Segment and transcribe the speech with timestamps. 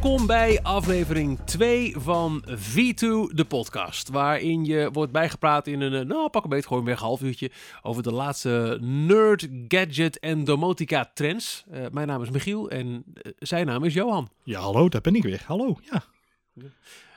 [0.00, 4.08] Welkom bij aflevering 2 van V2, de podcast.
[4.08, 7.22] Waarin je wordt bijgepraat in een, eh, nou pak een beetje gewoon weer een half
[7.22, 7.50] uurtje...
[7.82, 11.64] over de laatste nerd, gadget en domotica trends.
[11.72, 14.28] Uh, mijn naam is Michiel en uh, zijn naam is Johan.
[14.42, 15.42] Ja, hallo, daar ben ik weer.
[15.46, 16.02] Hallo, ja.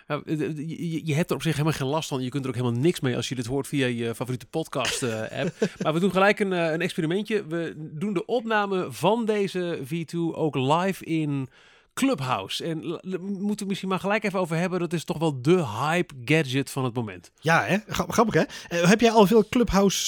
[0.08, 2.22] Nou, je, je, hebt er op zich helemaal geen last van.
[2.22, 5.54] Je kunt er ook helemaal niks mee als je dit hoort via je favoriete podcast-app.
[5.82, 7.48] maar we doen gelijk een, een, experimentje.
[7.48, 11.50] We doen de opname van deze V2 ook live in
[11.94, 12.64] Clubhouse.
[12.64, 14.80] En moeten we misschien maar gelijk even over hebben.
[14.80, 17.32] Dat is toch wel de hype gadget van het moment.
[17.40, 17.78] Ja, hè?
[17.88, 18.44] grappig hè?
[18.82, 20.06] Uh, heb jij al veel Clubhouse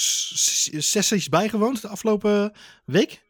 [0.81, 2.53] sessies bijgewoond de afgelopen
[2.85, 3.21] week?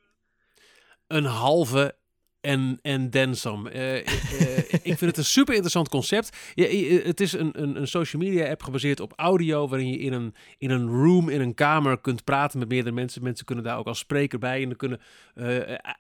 [1.08, 1.96] Een halve
[2.44, 3.74] en, en then some.
[3.74, 6.38] Uh, uh, ik vind het een super interessant concept.
[6.54, 6.66] Ja,
[7.04, 10.36] het is een, een, een, social media app gebaseerd op audio, waarin je in een,
[10.58, 13.24] in een room, in een kamer kunt praten met meerdere mensen.
[13.24, 14.62] Mensen kunnen daar ook als spreker bij.
[14.62, 15.00] En dan kunnen
[15.36, 15.46] uh,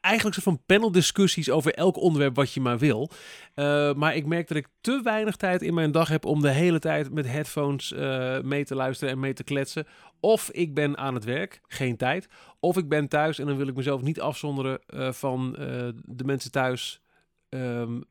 [0.01, 3.09] eigenlijk soort van paneldiscussies over elk onderwerp wat je maar wil.
[3.95, 6.79] maar ik merk dat ik te weinig tijd in mijn dag heb om de hele
[6.79, 7.93] tijd met headphones
[8.43, 9.85] mee te luisteren en mee te kletsen.
[10.23, 12.27] Of ik ben aan het werk, geen tijd.
[12.59, 15.65] Of ik ben thuis en dan wil ik mezelf niet afzonderen uh, van uh,
[16.05, 17.01] de mensen thuis.
[17.53, 18.03] Um,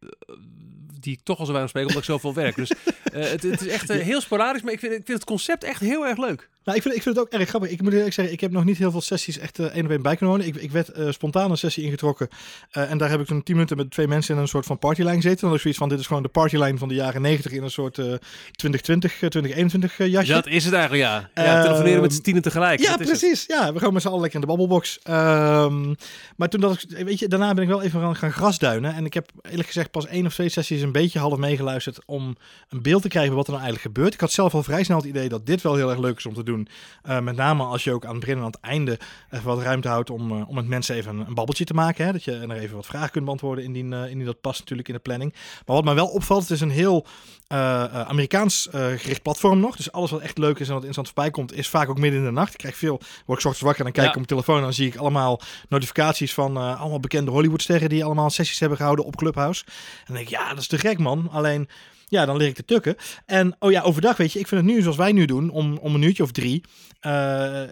[1.02, 2.56] die ik toch al zo weinig spreek, omdat ik zoveel werk.
[2.56, 2.76] Dus uh,
[3.12, 6.06] het, het, is echt heel sporadisch, maar ik vind, ik vind het concept echt heel
[6.06, 6.50] erg leuk.
[6.64, 7.70] Nou, ik vind, ik vind het ook erg grappig.
[7.70, 9.90] Ik moet eerlijk zeggen, ik heb nog niet heel veel sessies echt uh, één op
[9.90, 10.54] één bij kunnen wonen.
[10.54, 12.28] Ik, ik werd spontaan een sessie ingetrokken.
[12.70, 15.22] En daar heb ik toen tien minuten met twee mensen in een soort van partylijn
[15.22, 15.46] gezeten.
[15.46, 17.70] Dan ik zoiets van, dit is gewoon de partylijn van de jaren negentig in een
[17.70, 20.32] soort 2020, 2021 jasje.
[20.32, 21.30] Dat is het eigenlijk, ja.
[21.34, 22.80] ja telefoneren met z'n tienen tegelijk.
[22.80, 23.44] Ja, precies.
[23.46, 24.98] Ja, we gaan met z'n allen lekker in de babbelbox.
[25.08, 25.96] Um,
[26.36, 28.94] maar toen dat ik, weet je, daarna ben ik wel even gaan, gaan grasduinen.
[28.94, 32.36] En ik heb eerlijk gezegd pas één of twee sessies een beetje half meegeluisterd om
[32.68, 34.14] een beeld te krijgen wat er nou eigenlijk gebeurt.
[34.14, 36.26] Ik had zelf al vrij snel het idee dat dit wel heel erg leuk is
[36.26, 36.68] om te doen.
[37.08, 38.98] Uh, met name als je ook aan het begin en aan het einde
[39.30, 42.06] even wat ruimte houdt om, uh, om met mensen even een, een, babbeltje te maken.
[42.06, 42.12] Hè?
[42.12, 45.00] Dat je er even wat vragen kunt beantwoorden indien, indien dat past natuurlijk in de
[45.00, 45.32] planning.
[45.66, 47.06] Maar wat mij wel opvalt, het is een heel
[47.52, 49.76] Amerikaans gericht platform nog.
[49.76, 52.20] Dus alles wat echt leuk is en wat interessant voorbij komt, is vaak ook midden
[52.20, 52.52] in de nacht.
[52.52, 54.20] Ik krijg veel, word ik ochtends wakker en dan kijk ik ja.
[54.20, 58.30] op mijn telefoon en dan zie ik allemaal notificaties van allemaal bekende Hollywoodsterren die allemaal
[58.30, 59.64] sessies hebben gehouden op Clubhouse.
[59.66, 61.28] En dan denk ik, ja, dat is te gek man.
[61.32, 61.68] Alleen
[62.12, 62.96] ja, dan leer ik te tukken.
[63.26, 65.78] En oh ja, overdag, weet je, ik vind het nu zoals wij nu doen, om,
[65.78, 66.64] om een uurtje of drie.
[67.06, 67.12] Uh,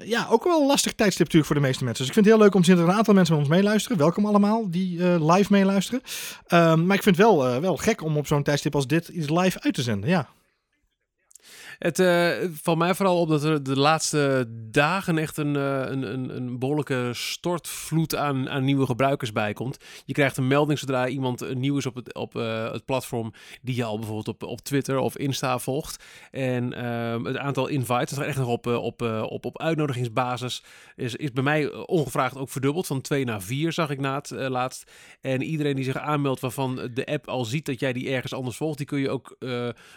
[0.04, 2.06] ja, ook wel een lastig tijdstip natuurlijk voor de meeste mensen.
[2.06, 3.98] Dus ik vind het heel leuk om er een aantal mensen met ons meeluisteren.
[3.98, 6.02] Welkom allemaal die uh, live meeluisteren.
[6.48, 9.08] Um, maar ik vind het wel, uh, wel gek om op zo'n tijdstip als dit
[9.08, 10.28] iets live uit te zenden, ja.
[11.80, 16.02] Het uh, valt mij vooral op dat er de laatste dagen echt een, uh, een,
[16.02, 19.78] een, een, behoorlijke stortvloed aan, aan nieuwe gebruikers bij komt.
[20.04, 22.32] Je krijgt een melding zodra iemand nieuw is op het, op,
[22.72, 23.32] het platform
[23.62, 26.04] die je al bijvoorbeeld op, op Twitter of Insta volgt.
[26.30, 30.64] En ehm, het aantal invites, dat echt nog op, op, op, op uitnodigingsbasis,
[30.96, 32.86] is, is bij mij ongevraagd ook verdubbeld.
[32.86, 34.90] Van 2 naar 4 zag ik na het laatst.
[35.20, 38.56] En iedereen die zich aanmeldt waarvan de app al ziet dat jij die ergens anders
[38.56, 39.36] volgt, die kun je ook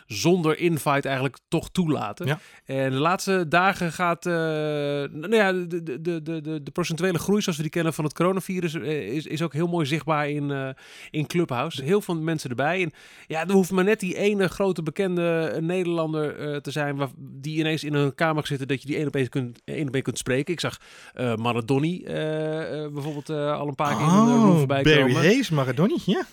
[0.06, 2.26] zonder invite eigenlijk toch toelaten.
[2.26, 2.40] Ja.
[2.66, 7.42] En de laatste dagen gaat uh, nou ja, de, de, de, de, de procentuele groei
[7.42, 10.70] zoals we die kennen van het coronavirus is, is ook heel mooi zichtbaar in, uh,
[11.12, 11.84] in Clubhouse.
[11.84, 12.82] Heel veel mensen erbij.
[12.82, 12.92] En
[13.28, 17.60] ja, er hoeft maar net die ene grote bekende Nederlander uh, te zijn waar, die
[17.60, 20.04] ineens in een kamer zitten dat je die één op één kunt, één op één
[20.04, 20.54] kunt spreken.
[20.54, 20.78] Ik zag
[21.36, 22.04] Maradoni
[22.94, 25.16] bijvoorbeeld al een paar keer oh, in de room voorbij Barry komen.
[25.16, 26.26] Hayes, Maradoni, ja.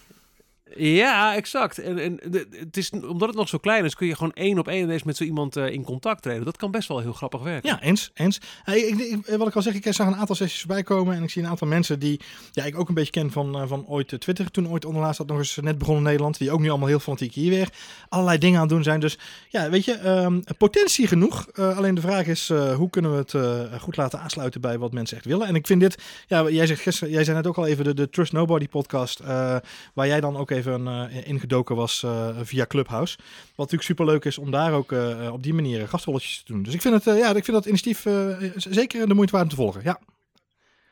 [0.77, 1.79] Ja, exact.
[1.79, 2.19] En, en
[2.51, 5.03] het is, omdat het nog zo klein is, kun je gewoon één op één ineens
[5.03, 6.45] met zo iemand uh, in contact treden.
[6.45, 7.71] Dat kan best wel heel grappig werken.
[7.71, 8.11] Ja, eens.
[8.15, 8.41] eens.
[8.65, 11.31] Ik, ik, wat ik al zeg, ik zag een aantal sessies voorbij komen en ik
[11.31, 12.21] zie een aantal mensen die
[12.53, 14.51] ja, ik ook een beetje ken van, uh, van ooit Twitter.
[14.51, 16.39] Toen ooit onderlaatst dat nog eens net begonnen in Nederland.
[16.39, 17.69] Die ook nu allemaal heel fanatiek hier weer
[18.09, 19.01] allerlei dingen aan het doen zijn.
[19.01, 21.53] Dus ja, weet je, um, potentie genoeg.
[21.53, 25.27] Alleen de vraag is, hoe kunnen we het goed laten aansluiten bij wat mensen echt
[25.27, 25.47] willen.
[25.47, 27.95] En ik vind dit, ja, jij zegt gisteren, jij zei net ook al even de,
[27.95, 29.21] de Trust Nobody podcast,
[29.95, 33.17] waar jij dan ook even in ingedoken was uh, via Clubhouse.
[33.17, 36.63] Wat natuurlijk super leuk is om daar ook uh, op die manier gastrolletjes te doen.
[36.63, 38.07] Dus ik vind, het, ja, ik vind dat initiatief
[38.57, 39.81] zeker de moeite waard om te volgen.
[39.85, 40.01] Ja.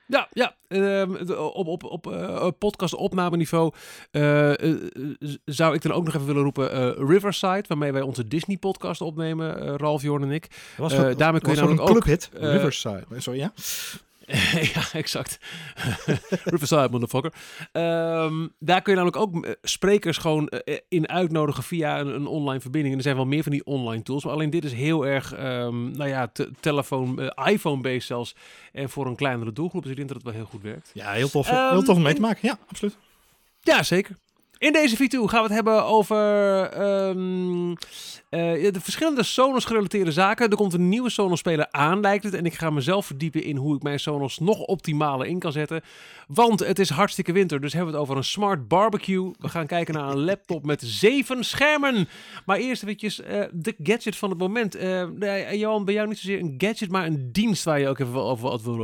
[0.06, 0.56] Ja, ja.
[0.68, 1.02] Uh,
[1.54, 3.72] op, op, op uh, podcast opnameniveau
[4.12, 4.52] uh,
[5.44, 9.76] zou ik dan ook nog even willen roepen Riverside, waarmee wij onze Disney podcast opnemen,
[9.76, 10.46] Ralf, Jorn en ik.
[10.76, 11.90] Was dat, daarmee kun je namelijk ook...
[11.90, 13.04] clubhit, Riverside.
[13.16, 13.52] Sorry, ja?
[14.74, 15.38] ja, exact.
[16.44, 17.32] Riverside, motherfucker.
[17.72, 22.26] Um, daar kun je namelijk ook uh, sprekers gewoon uh, in uitnodigen via een, een,
[22.26, 22.92] online verbinding.
[22.92, 24.24] En er zijn wel meer van die online tools.
[24.24, 28.34] Maar alleen dit is heel erg, um, nou ja, telefoon, uh, iPhone-based zelfs.
[28.72, 29.82] En voor een kleinere doelgroep.
[29.82, 30.90] Dus ik denk dat het wel heel goed werkt.
[30.94, 31.50] Ja, heel tof.
[31.50, 32.48] Um, heel tof om mee te maken.
[32.48, 32.96] Ja, absoluut.
[33.60, 34.16] Ja, zeker.
[34.58, 36.16] In deze video gaan we het hebben over
[36.62, 37.70] ehm,
[38.28, 40.50] eh, de verschillende Sonos gerelateerde zaken.
[40.50, 42.34] Er komt een nieuwe Sonos speler aan, lijkt het.
[42.34, 45.82] En ik ga mezelf verdiepen in hoe ik mijn Sonos nog optimaler in kan zetten.
[46.26, 49.32] Want het is hartstikke winter, dus hebben we het over een smart barbecue.
[49.38, 52.08] We gaan kijken naar een laptop met zeven schermen.
[52.46, 54.76] Maar eerst eventjes uh, de gadget van het moment.
[54.76, 58.22] Uh, Johan, bij jou niet zozeer een gadget, maar een dienst waar je ook even
[58.22, 58.76] over wat wil,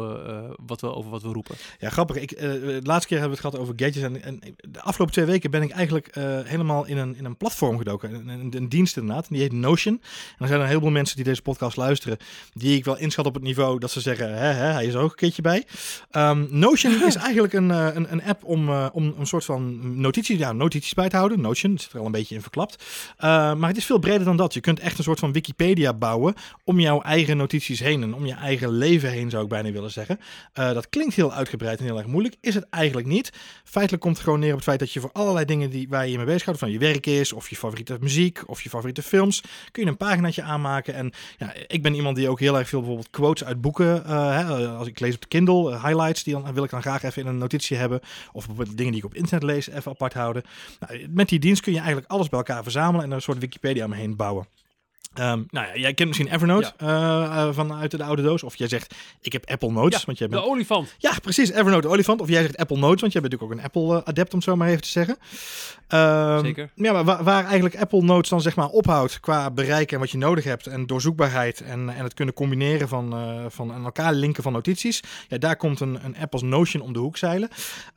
[0.66, 1.56] wat we, over wat wil roepen.
[1.78, 2.16] Ja, grappig.
[2.16, 4.04] Ik, de laatste keer hebben we het gehad over gadgets.
[4.04, 6.14] En, en de afgelopen twee weken ben ik eigenlijk
[6.44, 8.14] helemaal in een, in een platform gedoken.
[8.14, 9.28] Een, een, een dienst inderdaad.
[9.28, 9.94] Die heet Notion.
[9.94, 12.16] En er zijn een heleboel mensen die deze podcast luisteren,
[12.52, 15.00] die ik wel inschat op het niveau dat ze zeggen, hè, hè, hij is er
[15.00, 15.64] ook een keertje bij.
[16.12, 19.80] Um, Notion is eigenlijk een, uh, een, een, app om, uh, om een soort van
[20.00, 21.40] notities, ja, notities bij te houden.
[21.40, 22.84] Notion zit er al een beetje in verklapt.
[23.16, 24.54] Uh, maar het is veel breder dan dat.
[24.54, 26.34] Je kunt echt een soort van Wikipedia bouwen
[26.64, 29.90] om jouw eigen notities heen en om je eigen leven heen, zou ik bijna willen
[29.90, 30.20] zeggen.
[30.52, 32.36] dat klinkt heel uitgebreid en heel erg moeilijk.
[32.40, 33.32] Is het eigenlijk niet.
[33.64, 36.06] Feitelijk komt het gewoon neer op het feit dat je voor allerlei dingen die, waar
[36.06, 39.42] je je mee van je werk is, of je favoriete muziek, of je favoriete films,
[39.70, 40.94] kun je een paginaatje aanmaken.
[40.94, 44.36] En ja, ik ben iemand die ook heel erg veel bijvoorbeeld quotes uit boeken, uh,
[44.36, 47.02] hè, als ik lees op de Kindle, uh, highlights, die dan wil ik dan graag
[47.02, 48.00] even in een notitie hebben.
[48.32, 50.42] Of bijvoorbeeld dingen die ik op internet lees, even apart houden.
[50.80, 53.38] Nou, met die dienst kun je eigenlijk alles bij elkaar verzamelen en er een soort
[53.38, 54.46] Wikipedia omheen bouwen.
[55.20, 56.86] Um, nou ja, jij kent misschien Evernote ja.
[56.86, 58.42] uh, uh, vanuit de oude doos.
[58.42, 59.98] Of jij zegt, ik heb Apple Notes.
[59.98, 60.42] Ja, want jij bent...
[60.42, 60.94] de olifant.
[60.98, 61.50] Ja, precies.
[61.50, 62.20] Evernote, de olifant.
[62.20, 64.68] Of jij zegt Apple Notes, want jij bent natuurlijk ook een Apple-adept, om zo maar
[64.68, 65.18] even te zeggen.
[65.88, 66.70] Um, Zeker.
[66.74, 70.10] Ja, maar waar, waar, eigenlijk Apple Notes dan zeg maar ophoudt qua bereik en wat
[70.10, 70.66] je nodig hebt.
[70.66, 75.02] En doorzoekbaarheid en, en het kunnen combineren van, uh, van aan elkaar linken van notities.
[75.28, 77.48] Ja, daar komt een, een Apple's Notion om de hoek zeilen.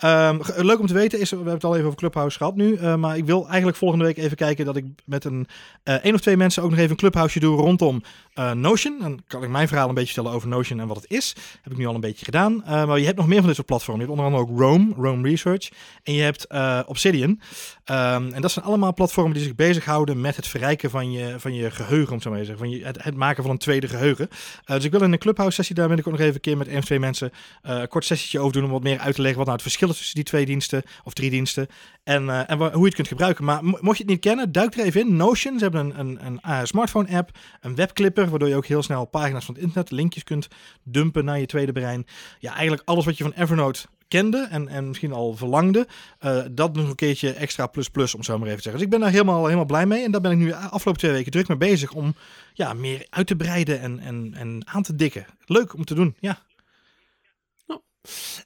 [0.03, 2.97] Um, leuk om te weten is, we hebben het al even over Clubhouse gehad nu.
[2.97, 5.47] maar ik wil eigenlijk volgende week even kijken dat ik met een
[5.83, 8.01] één of twee mensen ook nog even een Clubhouse doe rondom
[8.35, 8.99] uh, Notion.
[8.99, 11.35] Dan kan ik mijn verhaal een beetje vertellen over Notion en wat het is.
[11.61, 12.53] Heb ik nu al een beetje gedaan.
[12.53, 14.05] Uh, maar je hebt nog meer van dit soort platformen.
[14.05, 15.69] Je hebt onder andere ook Rome, Rome Research.
[16.03, 17.29] En je hebt uh, Obsidian.
[17.29, 21.53] Um, en dat zijn allemaal platformen die zich bezighouden met het verrijken van je, van
[21.53, 22.65] je geheugen, om zo maar te zeggen.
[22.65, 24.29] Van je, het, het maken van een tweede geheugen.
[24.65, 26.57] dus ik wil in een clubhouse sessie daar ben ik ook nog even een keer
[26.57, 27.31] met één of twee mensen
[27.61, 28.63] een kort sessietje over doen.
[28.63, 30.83] Om wat meer uit te leggen wat nou het verschil is tussen die twee diensten
[31.03, 31.67] of drie diensten.
[32.03, 33.43] En, en hoe je het kunt gebruiken.
[33.45, 35.15] Maar mocht je het niet kennen, duik er even in.
[35.15, 39.05] Notion, ze hebben een, een, een smartphone app een webclipper, waardoor je ook heel snel
[39.05, 40.47] pagina's van het internet, linkjes kunt
[40.83, 42.05] dumpen naar je tweede brein.
[42.39, 45.87] Ja, eigenlijk alles wat je van Evernote kende en, en misschien al verlangde,
[46.21, 48.73] uh, dat nog een keertje extra plus plus, om zo maar even te zeggen.
[48.73, 51.11] Dus ik ben daar helemaal, helemaal blij mee en daar ben ik nu afgelopen twee
[51.11, 52.15] weken druk mee bezig om
[52.53, 55.25] ja, meer uit te breiden en, en, en aan te dikken.
[55.45, 56.39] Leuk om te doen, ja.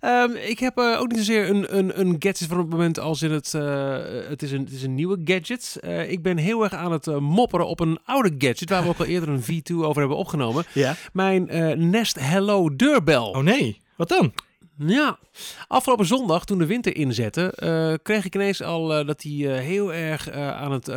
[0.01, 3.21] Um, ik heb uh, ook niet zozeer een, een, een gadget van het moment als
[3.21, 3.97] in het, uh,
[4.27, 5.77] het, is een, het is een nieuwe gadget.
[5.81, 8.99] Uh, ik ben heel erg aan het mopperen op een oude gadget waar we ook
[8.99, 10.65] al eerder een V2 over hebben opgenomen.
[10.73, 10.95] Ja.
[11.13, 11.45] Mijn
[11.89, 13.29] Nest Hello deurbel.
[13.29, 14.33] Oh nee, wat dan?
[14.77, 15.19] Ja,
[15.67, 19.57] afgelopen zondag toen de winter inzette, uh, kreeg ik ineens al uh, dat hij uh,
[19.57, 20.87] heel erg aan het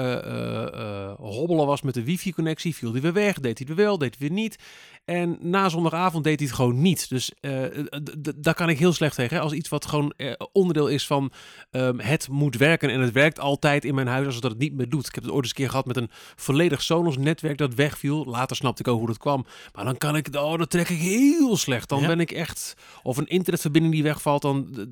[1.18, 2.74] hobbelen was met de wifi-connectie.
[2.74, 4.58] Viel hij weer weg, deed hij het wel, deed hij weer niet.
[5.04, 7.08] En na zondagavond deed hij het gewoon niet.
[7.08, 7.32] Dus
[8.36, 9.40] daar kan ik heel slecht tegen.
[9.40, 10.14] Als iets wat gewoon
[10.52, 11.32] onderdeel is van
[11.70, 12.90] um, het moet werken.
[12.90, 15.06] En het werkt altijd in mijn huis als het dat niet meer doet.
[15.06, 18.24] Ik heb het ooit eens een keer gehad met een volledig Sonos-netwerk dat wegviel.
[18.24, 19.46] Later snapte ik ook hoe dat kwam.
[19.72, 21.88] Maar dan kan ik, oh, dat trek ik heel slecht.
[21.88, 22.06] Dan ja.
[22.06, 24.88] ben ik echt, of een internetverbinding die wegvalt, dan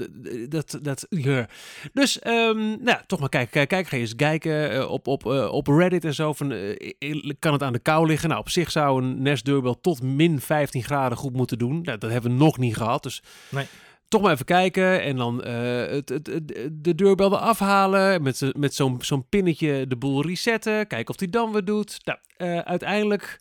[0.49, 1.49] dat, dat, ja.
[1.93, 6.05] Dus, um, nou, toch maar kijken, kijk, ga eens kijken uh, op, op, op Reddit
[6.05, 6.33] en zo.
[6.33, 6.49] Van,
[7.39, 8.29] kan het aan de kou liggen?
[8.29, 11.81] Nou, op zich zou een Nest deurbel tot min 15 graden goed moeten doen.
[11.83, 13.23] Nou, dat hebben we nog niet gehad, dus...
[13.51, 13.67] Nee
[14.13, 18.23] toch maar even kijken en dan uh, het, het, het, de deurbel eraf halen.
[18.23, 20.87] Met, met zo'n zo'n pinnetje de boel resetten.
[20.87, 21.99] Kijken of die dan weer doet.
[22.05, 23.41] Nou, uh, uiteindelijk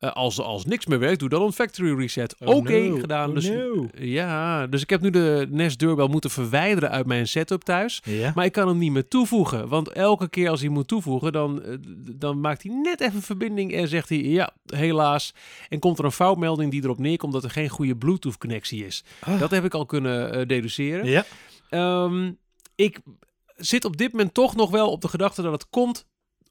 [0.00, 2.34] uh, als, als niks meer werkt, doe dan een factory reset.
[2.38, 2.98] Oh, Oké, okay, no.
[2.98, 3.28] gedaan.
[3.28, 3.88] Oh, dus, no.
[3.98, 8.02] Ja, dus ik heb nu de Nest deurbel moeten verwijderen uit mijn setup thuis.
[8.04, 8.32] Ja.
[8.34, 9.68] Maar ik kan hem niet meer toevoegen.
[9.68, 11.62] Want elke keer als hij moet toevoegen, dan,
[12.16, 15.34] dan maakt hij net even verbinding en zegt hij ja, helaas.
[15.68, 19.04] En komt er een foutmelding die erop neerkomt dat er geen goede Bluetooth connectie is.
[19.20, 19.40] Ah.
[19.40, 21.06] Dat heb ik al kunnen uh, deduceren.
[21.06, 21.24] Ja.
[22.04, 22.38] Um,
[22.74, 23.00] ik
[23.56, 26.06] zit op dit moment toch nog wel op de gedachte dat het komt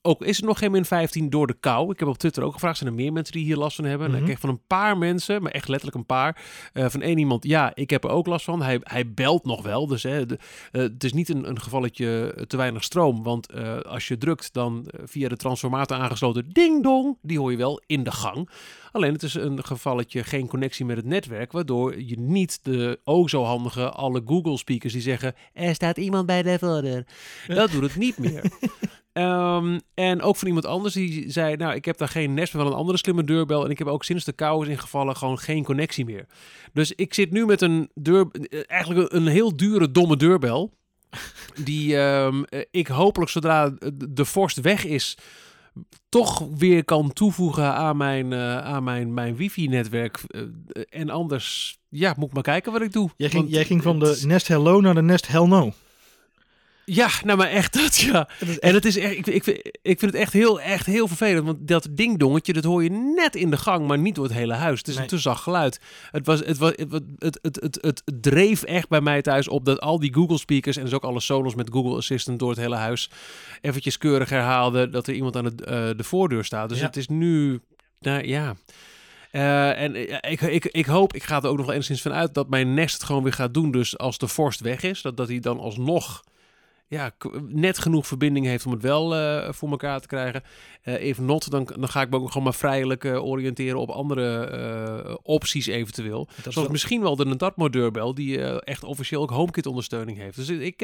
[0.06, 1.92] ook is er nog geen min 15 door de kou.
[1.92, 4.08] Ik heb op Twitter ook gevraagd, zijn er meer mensen die hier last van hebben?
[4.08, 4.22] Mm -hmm.
[4.22, 6.44] Ik kreeg van een paar mensen, maar echt letterlijk een paar,
[6.74, 8.62] uh, van één iemand, ja, ik heb er ook last van.
[8.62, 10.38] Hij, hij belt nog wel, dus hè, de,
[10.72, 14.54] uh, het is niet een, een gevalletje te weinig stroom, want uh, als je drukt,
[14.54, 18.50] dan via de transformator aangesloten ding dong, die hoor je wel in de gang.
[18.92, 23.30] Alleen het is een gevalletje geen connectie met het netwerk, waardoor je niet de ook
[23.30, 27.06] zo handige alle Google speakers die zeggen, er staat iemand bij de voordeur.
[27.48, 28.44] Dat doet het niet meer.
[29.18, 32.64] Um, en ook van iemand anders die zei, nou, ik heb daar geen nest, maar
[32.64, 33.66] wel een andere slimme deurbel.
[33.66, 36.26] En ik heb ook sinds de kou is ingevallen gewoon geen connectie meer.
[36.74, 38.28] Dus ik zit nu met een deur,
[38.68, 40.72] eigenlijk een heel dure, domme deurbel.
[41.64, 43.74] Die ehm, eh, ik hopelijk zodra
[44.10, 45.18] de- vorst weg is,
[46.10, 50.20] toch weer kan toevoegen aan mijn, eh, aan mijn, mijn wifi-netwerk.
[50.28, 50.42] Eh,
[50.90, 53.10] en anders, ja, moet ik maar kijken wat ik doe.
[53.18, 55.74] Jij ging, Want jij ging van de Nest Hello naar de Nest Hell No.
[56.86, 58.30] Ja, nou maar echt dat, ja.
[58.60, 61.46] En het is echt, ik, ik, vind- ik vind het echt heel, echt heel vervelend.
[61.46, 64.54] Want dat dingdongetje, dat hoor je net in de gang, maar niet door het hele
[64.54, 64.78] huis.
[64.78, 65.04] Het is Nee.
[65.04, 65.80] een te zacht geluid.
[66.12, 69.66] Het, was, het, was, het, het, het, het, het dreef echt bij mij thuis op
[69.66, 72.60] dat al die Google speakers en dus ook alle Sonos met Google Assistant door het
[72.60, 73.10] hele huis
[73.62, 76.70] eventjes keurig herhaalden dat er iemand aan de, eh, de voordeur staat.
[76.70, 76.86] Dus Ja.
[76.86, 77.60] het is nu,
[78.00, 78.56] nou ja...
[79.32, 79.96] Eh, en
[80.32, 82.74] ik, ik, ik hoop, ik ga er ook nog wel enigszins van uit dat mijn
[82.74, 83.72] Nest het gewoon weer gaat doen.
[83.72, 86.24] Dus als de vorst weg is, dat, dat hij dan alsnog
[86.88, 87.12] ja,
[87.48, 90.44] net genoeg verbinding heeft om het wel eh, voor elkaar te krijgen.
[90.82, 93.90] Eh even not, dan, dan ga ik me ook gewoon maar vrijelijk eh, oriënteren op
[93.90, 96.28] andere opties eventueel.
[96.30, 100.36] is Zoals wel- misschien wel de Natmo deurbel, die echt officieel ook HomeKit ondersteuning heeft.
[100.36, 100.82] Dus ik,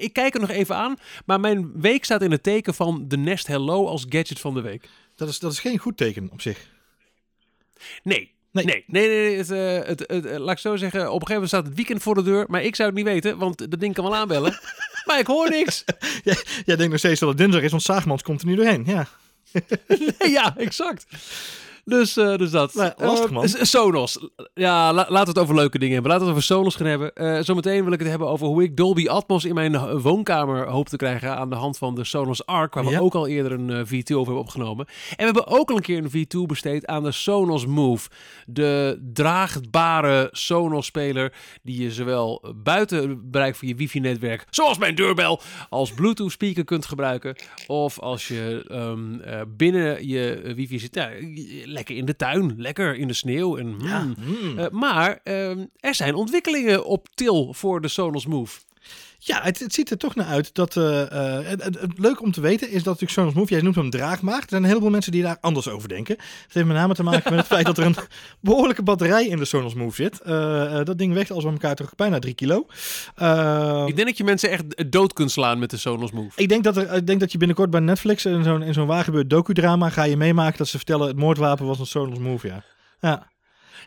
[0.00, 0.96] ik kijk er nog even aan.
[1.26, 4.60] Maar mijn week staat in het teken van de Nest Hello als gadget van de
[4.60, 4.88] week.
[5.16, 6.70] Dat is, dat is geen goed teken op zich.
[8.02, 8.34] Nee.
[8.52, 8.64] Nee.
[8.64, 11.26] Nee, nee, nee, nee, het, eh, het, het, eh, laat ik zo zeggen, op een
[11.26, 13.70] gegeven moment staat het weekend voor de deur, maar ik zou het niet weten, want
[13.70, 14.58] dat ding kan wel aanbellen.
[15.06, 15.84] maar ik hoor niks.
[16.64, 18.84] Jij denkt nog steeds dat het dinsdag is, want Zaagmans komt er nu doorheen.
[18.86, 19.06] Ja.
[20.38, 21.06] ja, exact.
[21.84, 22.74] Dus, eh, dus dat.
[22.74, 23.48] Nou, lastig, Eh, man.
[23.48, 24.28] S- Sonos.
[24.54, 26.10] Ja, la- laten we het over leuke dingen hebben.
[26.12, 27.12] Laten we het over Sonos gaan hebben.
[27.14, 30.88] Eh, zometeen wil ik het hebben over hoe ik Dolby Atmos in mijn woonkamer hoop
[30.88, 32.98] te krijgen aan de hand van de Sonos Arc, waar we Ja.
[32.98, 34.86] ook al eerder een eh, V2 over hebben opgenomen.
[34.86, 38.08] En we hebben ook al een keer een V2 besteed aan de Sonos Move.
[38.46, 45.40] De draagbare Sonos-speler die je zowel buiten het bereik van je wifi-netwerk, zoals mijn deurbel,
[45.68, 47.36] als Bluetooth-speaker kunt gebruiken.
[47.66, 50.92] Of als je ehm, eh, binnen je wifi zit,
[51.72, 53.56] lekker in de tuin, lekker in de sneeuw.
[53.56, 54.14] En, mm.
[54.16, 54.58] Mm.
[54.58, 58.60] Eh, maar ehm, er zijn ontwikkelingen op til voor de Sonos Move.
[59.24, 60.76] Ja, het, het ziet er toch naar uit dat.
[60.76, 63.74] eh, het, het, het leuke om te weten is dat natuurlijk Sonos Move, jij noemt
[63.74, 64.40] hem draagbaar.
[64.40, 66.14] Er zijn een heleboel mensen die daar anders over denken.
[66.18, 67.96] Het heeft met name te maken met het feit dat er een
[68.40, 70.20] behoorlijke batterij in de Sonos Move zit.
[70.20, 72.66] Eh, dat ding weegt als we elkaar toch bijna 3 kilo.
[73.14, 76.42] Eh, Ik denk dat je mensen echt dood kunt slaan met de Sonos Move.
[76.42, 78.86] ik denk, dat er, ik denk dat je binnenkort bij Netflix in zo'n, in zo'n
[78.86, 82.62] waargebeurd docudrama ga je meemaken dat ze vertellen het moordwapen was een Sonos Move, ja.
[83.00, 83.30] Ja.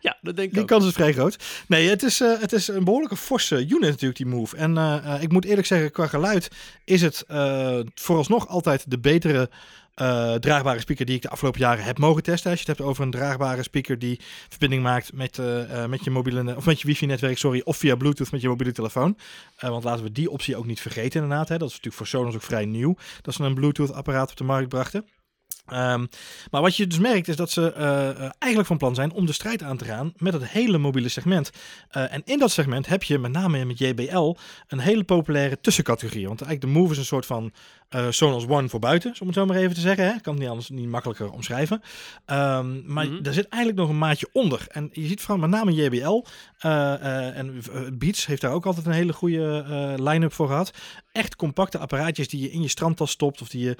[0.02, 0.68] Ja, dat denk ik Die ook.
[0.68, 1.38] kans is vrij groot.
[1.68, 4.58] Nee, het is, eh, het is een behoorlijke forse unit natuurlijk, die Move.
[4.58, 6.52] En eh, eh, ik moet eerlijk zeggen, qua geluid
[6.84, 7.24] is het
[7.96, 9.50] vooralsnog altijd de betere
[10.40, 12.52] draagbare speaker die ik de afgelopen jaren heb mogen testen.
[12.52, 15.40] Als je het hebt over een draagbare speaker die verbinding maakt met,
[15.90, 19.18] met je mobiele, of met je wifi-netwerk, sorry, of via Bluetooth met je mobiele telefoon.
[19.60, 21.50] Want laten we die optie ook niet vergeten inderdaad.
[21.50, 21.58] Hè.
[21.58, 24.70] Dat is natuurlijk voor Sonos ook vrij nieuw, dat ze een Bluetooth-apparaat op de markt
[24.70, 25.06] brachten.
[25.66, 26.06] Ehm,
[26.52, 29.26] maar wat je dus merkt is dat ze eh, eh, eigenlijk van plan zijn om
[29.26, 31.50] de strijd aan te gaan met het hele mobiele segment.
[31.90, 34.36] Eh, en in dat segment heb je met name met JBL
[34.68, 36.28] een hele populaire tussencategorie.
[36.28, 37.52] Want eigenlijk de Move is een soort van
[37.96, 40.06] eh, Sonos One voor buiten, om het zo maar even te zeggen.
[40.06, 40.14] Hè.
[40.14, 41.82] Ik kan het niet anders niet makkelijker omschrijven.
[42.26, 43.22] Ehm, maar Mhm.
[43.24, 44.66] daar zit eigenlijk nog een maatje onder.
[44.68, 46.24] En je ziet vooral met name JBL
[46.60, 47.62] eh, eh, en
[47.94, 49.64] Beats heeft daar ook altijd een hele goede
[49.98, 50.72] line-up voor gehad.
[51.12, 53.78] Echt compacte apparaatjes die je in je strandtas stopt of die je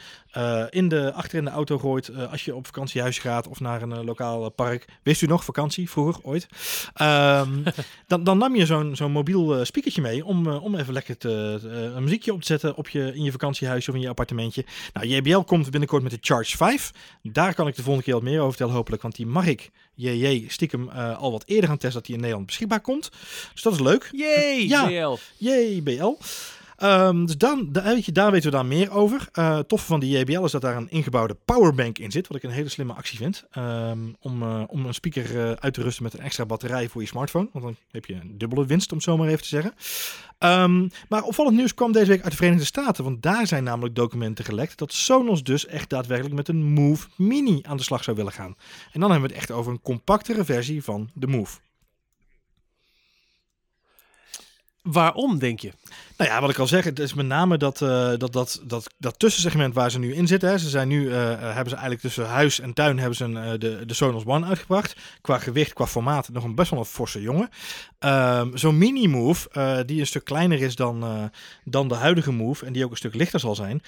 [0.70, 4.06] in de, achter in de auto gooit als je op vakantiehuis gaat of naar een
[4.06, 4.86] lokaal park.
[5.04, 6.48] Wist u nog, vakantie, vroeger, ooit?
[6.94, 7.50] Ehm,
[8.08, 11.60] dan, dan nam je zo'n zo'n mobiel speakertje mee om, om even lekker te,
[11.96, 14.66] een muziekje op te zetten op je, in je vakantiehuis of in je appartementje.
[14.94, 16.92] Nou, JBL komt binnenkort met de Charge 5.
[17.24, 19.70] Daar kan ik de volgende keer wat meer over vertellen hopelijk, want die mag ik,
[19.96, 23.12] JJ, stiekem eh, al wat eerder gaan testen dat die in Nederland beschikbaar komt.
[23.54, 24.10] Dus dat is leuk.
[24.12, 24.86] Yay, Ja.
[24.88, 25.18] BL.
[25.38, 26.14] JBL.
[26.76, 29.28] Ehm, dus dan, weet je, daar weten we dan meer over.
[29.32, 32.28] Eh tof van die JBL is dat daar een ingebouwde powerbank in zit.
[32.28, 33.46] Wat ik een hele slimme actie vind.
[33.52, 37.02] Ehm, om, eh, om een speaker eh, uit te rusten met een extra batterij voor
[37.02, 37.50] je smartphone.
[37.52, 39.74] Want dan heb je een dubbele winst, om het zo maar even te zeggen.
[40.38, 43.04] Ehm, maar opvallend nieuws kwam deze week uit de Verenigde Staten.
[43.04, 47.60] Want daar zijn namelijk documenten gelekt dat Sonos dus echt daadwerkelijk met een Move Mini
[47.64, 48.56] aan de slag zou willen gaan.
[48.92, 51.60] En dan hebben we het echt over een compactere versie van de Move.
[54.82, 55.72] Waarom, denk je?
[56.18, 58.94] Nou ja, wat ik al zeg, het is met name dat, eh, dat, dat, dat,
[58.98, 60.50] dat tussensegment waar ze nu in zitten.
[60.50, 60.58] Hè.
[60.58, 63.86] Ze zijn nu, eh, eh, hebben ze eigenlijk tussen huis en tuin hebben ze de,
[63.86, 64.96] de Sonos One uitgebracht.
[65.22, 67.50] Qua gewicht, qua formaat, nog een best wel een forse jongen.
[68.00, 71.32] Ehm, Zo'n mini-move, die een stuk kleiner is dan,
[71.64, 73.82] dan de huidige move en die ook een stuk lichter zal zijn,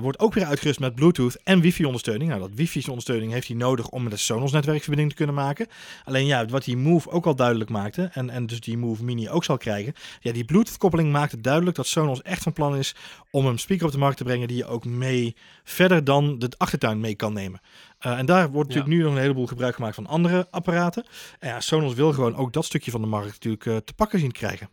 [0.00, 2.30] wordt ook weer uitgerust met Bluetooth en wifi-ondersteuning.
[2.30, 5.66] Nou, dat wifi-ondersteuning heeft hij nodig om met een Sonos-netwerkverbinding te kunnen maken.
[6.04, 9.30] Alleen ja, wat die Move ook al duidelijk maakte, en, en dus die Move Mini
[9.30, 12.94] ook zal krijgen, ja, die Bluetooth-koppeling maakt het duidelijk dat Sonos echt van plan is
[13.30, 16.52] om een speaker op de markt te brengen die je ook mee verder dan de
[16.56, 17.60] achtertuin mee kan nemen.
[18.06, 21.06] Uh, en daar wordt natuurlijk nu nog een heleboel gebruik gemaakt van andere apparaten.
[21.38, 24.18] En ja, Sonos wil gewoon ook dat stukje van de markt natuurlijk uh, te pakken
[24.18, 24.68] zien krijgen.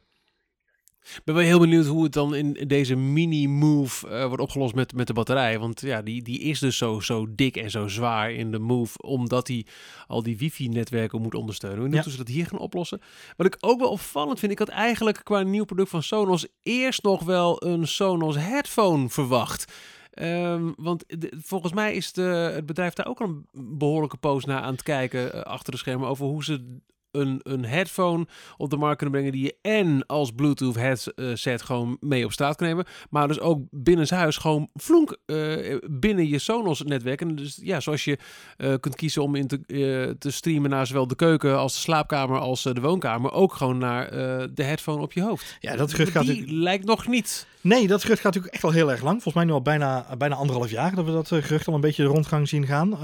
[1.03, 4.93] Ik ben wel heel benieuwd hoe het dan in deze mini-move uh, wordt opgelost met,
[4.93, 5.59] met de batterij.
[5.59, 9.01] Want ja, die, die is dus zo, zo dik en zo zwaar in de move,
[9.01, 9.65] omdat hij
[10.07, 11.79] al die wifi-netwerken moet ondersteunen.
[11.79, 12.01] Hoe ja.
[12.01, 13.01] ze dat hier gaan oplossen.
[13.37, 17.03] Wat ik ook wel opvallend vind, ik had eigenlijk qua nieuw product van Sonos eerst
[17.03, 19.73] nog wel een Sonos headphone verwacht.
[20.19, 21.03] Um, want
[21.43, 22.21] volgens mij is de,
[22.53, 25.77] het bedrijf daar ook al een behoorlijke poos naar aan het kijken uh, achter de
[25.77, 26.79] schermen over hoe ze
[27.11, 28.27] een, een headphone
[28.57, 32.55] op de markt kunnen brengen die je en als Bluetooth headset gewoon mee op straat
[32.55, 37.21] kan nemen, maar dus ook binnenshuis gewoon flonk uh, binnen je Sonos netwerk.
[37.21, 38.17] En dus ja, zoals je
[38.57, 41.79] uh, kunt kiezen om in te, uh, te streamen naar zowel de keuken als de
[41.79, 44.09] slaapkamer als de woonkamer, ook gewoon naar
[44.53, 45.57] de headphone op je hoofd.
[45.59, 47.47] Ja, dat gerucht gaat Die lijkt nog niet.
[47.63, 49.13] Nee, dat gerucht gaat natuurlijk echt al heel erg lang.
[49.13, 52.03] Volgens mij nu al bijna, bijna anderhalf jaar dat we dat gerucht al een beetje
[52.03, 52.97] de rondgang zien gaan.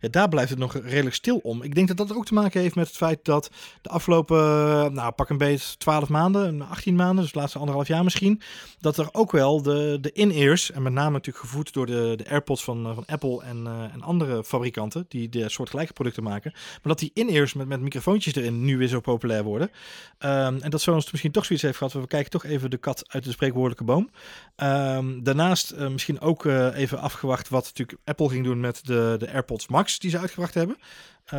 [0.00, 1.62] ja, daar blijft het nog redelijk stil om.
[1.62, 3.50] Ik denk dat dat ook te maken heeft met het feit dat
[3.82, 4.36] de afgelopen,
[4.94, 8.40] nou pak een beetje 12 maanden, 18 maanden, dus de laatste anderhalf jaar misschien,
[8.80, 12.28] dat er ook wel de, de in-ears, en met name natuurlijk gevoed door de, de
[12.28, 16.98] AirPods van, van Apple en, en andere fabrikanten die de soortgelijke producten maken, maar dat
[16.98, 19.70] die in-ears met, met microfoontjes erin nu weer zo populair worden.
[20.18, 23.04] Um, en dat Sonos misschien toch zoiets heeft gehad, we kijken toch even de kat
[23.08, 23.83] uit de spreekwoordelijke
[24.56, 29.16] Um, daarnaast uh, misschien ook uh, even afgewacht wat natuurlijk Apple ging doen met de,
[29.18, 30.76] de AirPods Max die ze uitgebracht hebben.
[31.24, 31.30] Uh,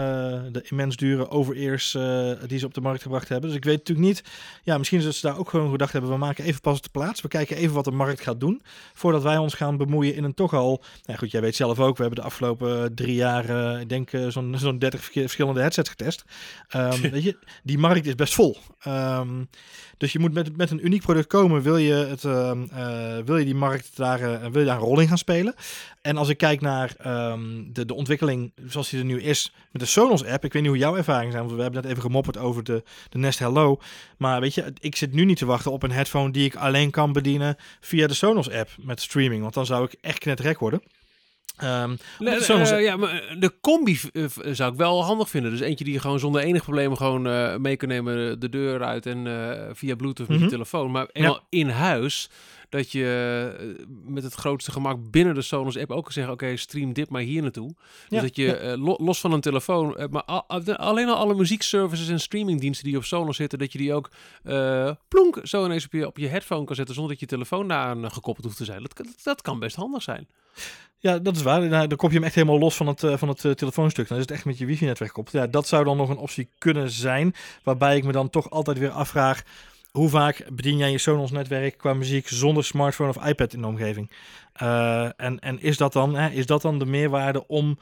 [0.52, 3.50] de immens dure overeers uh, die ze op de markt gebracht hebben.
[3.50, 4.24] Dus ik weet natuurlijk niet.
[4.64, 6.12] Ja, misschien is het ze daar ook gewoon gedacht hebben.
[6.12, 7.22] We maken even pas op de plaats.
[7.22, 8.62] We kijken even wat de markt gaat doen.
[8.94, 10.84] Voordat wij ons gaan bemoeien in een toch al.
[11.04, 11.98] Nou goed, jij weet zelf ook.
[11.98, 16.24] We hebben de afgelopen drie jaar, uh, ik denk, zo'n zo'n 30 verschillende headsets getest.
[16.76, 18.58] Um, weet je, die markt is best vol.
[18.88, 19.50] Um,
[19.98, 21.62] dus je moet met, met een uniek product komen.
[21.62, 22.22] Wil je, het,
[23.26, 25.56] wil je die markt daar, wil je daar een rol in gaan spelen?
[26.02, 26.96] En als ik kijk naar
[27.32, 30.46] um, de, de ontwikkeling zoals die er nu is met de Sonos app.
[30.46, 32.84] Ik weet niet hoe jouw ervaringen zijn, want we hebben net even gemopperd over de,
[33.10, 33.80] de Nest Hello.
[34.18, 36.92] Maar weet je, ik zit nu niet te wachten op een headphone die ik alleen
[36.92, 39.42] kan bedienen via de Sonos app met streaming.
[39.42, 40.82] Want dan zou ik echt knetrek worden.
[41.64, 42.72] Um, de, Sonos...
[42.72, 45.52] uh, ja, maar de combi uh, zou ik wel handig vinden.
[45.52, 48.84] Dus eentje die je gewoon zonder enig probleem gewoon uh, mee kan nemen de deur
[48.84, 49.28] uit en
[49.74, 50.44] via Bluetooth met mm -hmm.
[50.44, 50.92] je telefoon.
[50.92, 51.60] Maar eenmaal ja.
[51.60, 52.30] in huis
[52.76, 56.44] dat je eh, met het grootste gemak binnen de Sonos app ook kan zeggen, oké,
[56.44, 57.76] okay, stream dit maar hier naartoe.
[58.10, 62.88] Dus dat je los van een telefoon, maar al, alleen al alle muziekservices en streamingdiensten
[62.88, 64.10] die op Sonos zitten, dat je die ook
[65.08, 68.12] plonk zo ineens op je, op je headphone kan zetten zonder dat je telefoon daaraan
[68.12, 68.82] gekoppeld hoeft te zijn.
[68.82, 70.28] Dat, dat, dat kan best handig zijn.
[70.98, 71.70] Ja, dat is waar.
[71.70, 74.08] Dan kop je hem echt helemaal los van het, van het uh, telefoonstuk.
[74.08, 75.44] Dan is het echt met je wifi-netwerk gekoppeld.
[75.44, 77.36] Ja, dat zou dan nog een optie kunnen zijn.
[77.64, 79.44] Waarbij ik me dan toch altijd weer afvraag
[79.96, 83.68] hoe vaak bedien jij je Sonos netwerk qua muziek zonder smartphone of iPad in de
[83.68, 84.12] omgeving?
[84.62, 87.78] Uh, en, en is dat dan, hè, is dat dan de meerwaarde om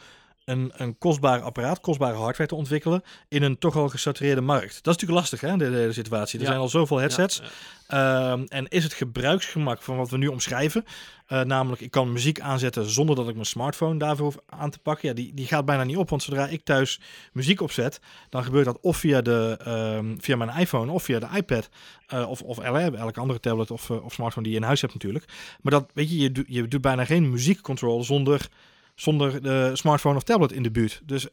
[0.46, 4.84] een, een kostbaar apparaat, kostbare hardware te ontwikkelen in een toch al gesatureerde markt.
[4.84, 6.40] Dat is natuurlijk lastig, hè, de, de, de situatie.
[6.40, 6.50] Er ja.
[6.50, 7.42] zijn al zoveel headsets.
[7.88, 8.34] Ja.
[8.34, 10.86] Uh, en is het gebruiksgemak van wat we nu omschrijven,
[11.30, 14.80] uh, namelijk ik kan muziek aanzetten zonder dat ik mijn smartphone daarvoor hoef aan te
[14.80, 16.10] pakken, ja, die, die gaat bijna niet op.
[16.10, 17.00] Want zodra ik thuis
[17.34, 21.28] muziek opzet, dan gebeurt dat of via, de, uh, via mijn iPhone of via de
[21.36, 21.70] iPad.
[22.14, 25.26] Uh, of, of elke andere tablet of, of smartphone die je in huis hebt natuurlijk.
[25.62, 28.50] Maar dat, weet je, je, do, je doet bijna geen muziekcontrol zonder
[28.96, 31.02] zonder de smartphone of tablet in de buurt.
[31.06, 31.28] Dus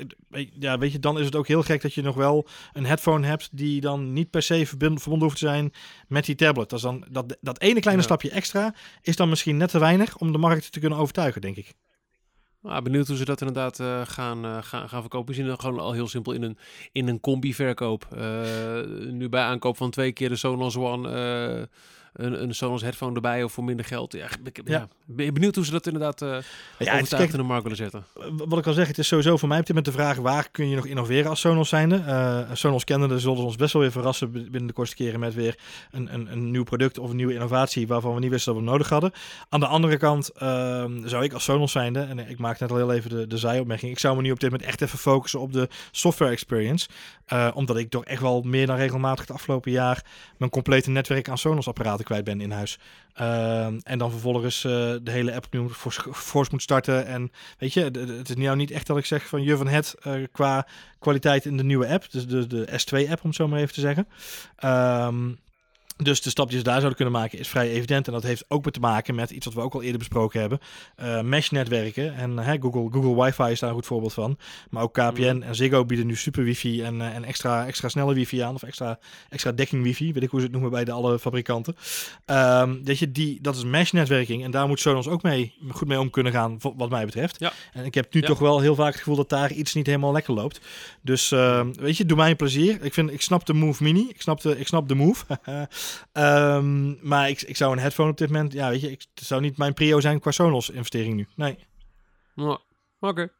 [0.58, 3.26] ja, weet je, dan is het ook heel gek dat je nog wel een headphone
[3.26, 5.72] hebt die dan niet per se verbonden hoeft te zijn
[6.08, 6.68] met die tablet.
[6.68, 8.06] Dat, is dan, dat, dat ene kleine ja.
[8.06, 11.56] stapje extra is dan misschien net te weinig om de markt te kunnen overtuigen, denk
[11.56, 11.74] ik.
[12.62, 15.28] Nou, benieuwd hoe ze dat inderdaad uh, gaan, uh, gaan, gaan verkopen.
[15.28, 16.58] We zien het gewoon al heel simpel in een,
[16.92, 18.08] in een combi-verkoop.
[18.14, 18.20] Uh,
[19.10, 21.68] nu bij aankoop van twee keer de Sonos One
[22.12, 24.12] een, een Sonos headphone erbij of voor minder geld.
[24.12, 24.88] Ja, ik, ja.
[25.04, 26.36] ben benieuwd hoe ze dat inderdaad uh,
[26.78, 28.04] ja, in de markt willen zetten.
[28.30, 30.48] Wat ik al zeg, het is sowieso voor mij op dit moment de vraag waar
[30.50, 32.02] kun je nog innoveren als Sonos zijnde.
[32.06, 35.34] Uh, Sonos kennende zullen ze ons best wel weer verrassen binnen de kortste keren met
[35.34, 35.58] weer
[35.90, 38.68] een, een, een nieuw product of een nieuwe innovatie waarvan we niet wisten dat we
[38.68, 39.12] nodig hadden.
[39.48, 42.76] Aan de andere kant uh, zou ik als Sonos zijnde, en ik maak net al
[42.76, 45.40] heel even de, de zijopmerking, ik zou me nu op dit moment echt even focussen
[45.40, 46.88] op de software experience.
[47.32, 50.04] Uh, omdat ik toch echt wel meer dan regelmatig het afgelopen jaar
[50.38, 52.78] mijn complete netwerk aan Sonos apparaten kwijt ben in huis.
[53.20, 55.68] Uh, en dan vervolgens uh, de hele app nu
[56.12, 57.06] fors moet starten.
[57.06, 57.80] En weet je,
[58.16, 60.66] het is nou niet echt dat ik zeg van je van het uh, qua
[60.98, 62.10] kwaliteit in de nieuwe app.
[62.10, 64.08] Dus de, de S2-app, om het zo maar even te zeggen.
[64.64, 65.38] Um,
[66.04, 68.06] dus de stap die ze daar zouden kunnen maken is vrij evident.
[68.06, 70.58] En dat heeft ook te maken met iets wat we ook al eerder besproken hebben.
[71.02, 72.14] Uh, mesh-netwerken.
[72.14, 74.38] En uh, Google, Google Wi-Fi is daar een goed voorbeeld van.
[74.70, 75.42] Maar ook KPN mm.
[75.42, 78.54] en Ziggo bieden nu super wifi en, uh, en extra, extra snelle wifi aan.
[78.54, 80.12] Of extra, extra dekking wifi.
[80.12, 81.76] Weet ik hoe ze het noemen bij de alle fabrikanten.
[82.26, 84.44] Um, dat, je die, dat is mesh-netwerking.
[84.44, 87.40] En daar moet Sonos ook mee, goed mee om kunnen gaan, wat mij betreft.
[87.40, 87.52] Ja.
[87.72, 88.26] En ik heb nu ja.
[88.26, 90.60] toch wel heel vaak het gevoel dat daar iets niet helemaal lekker loopt.
[91.02, 91.28] Dus
[91.80, 92.78] weet je, doe mij een plezier.
[92.82, 94.06] Ik, vind, ik snap de Move Mini.
[94.08, 95.24] Ik snap de, ik snap de Move.
[96.12, 99.26] Ehm, maar ik, ik zou een headphone op dit moment, ja, weet je, ik, het
[99.26, 101.26] zou niet mijn prio zijn qua Sonos investering nu.
[101.34, 101.58] Nee.
[103.00, 103.30] Oké.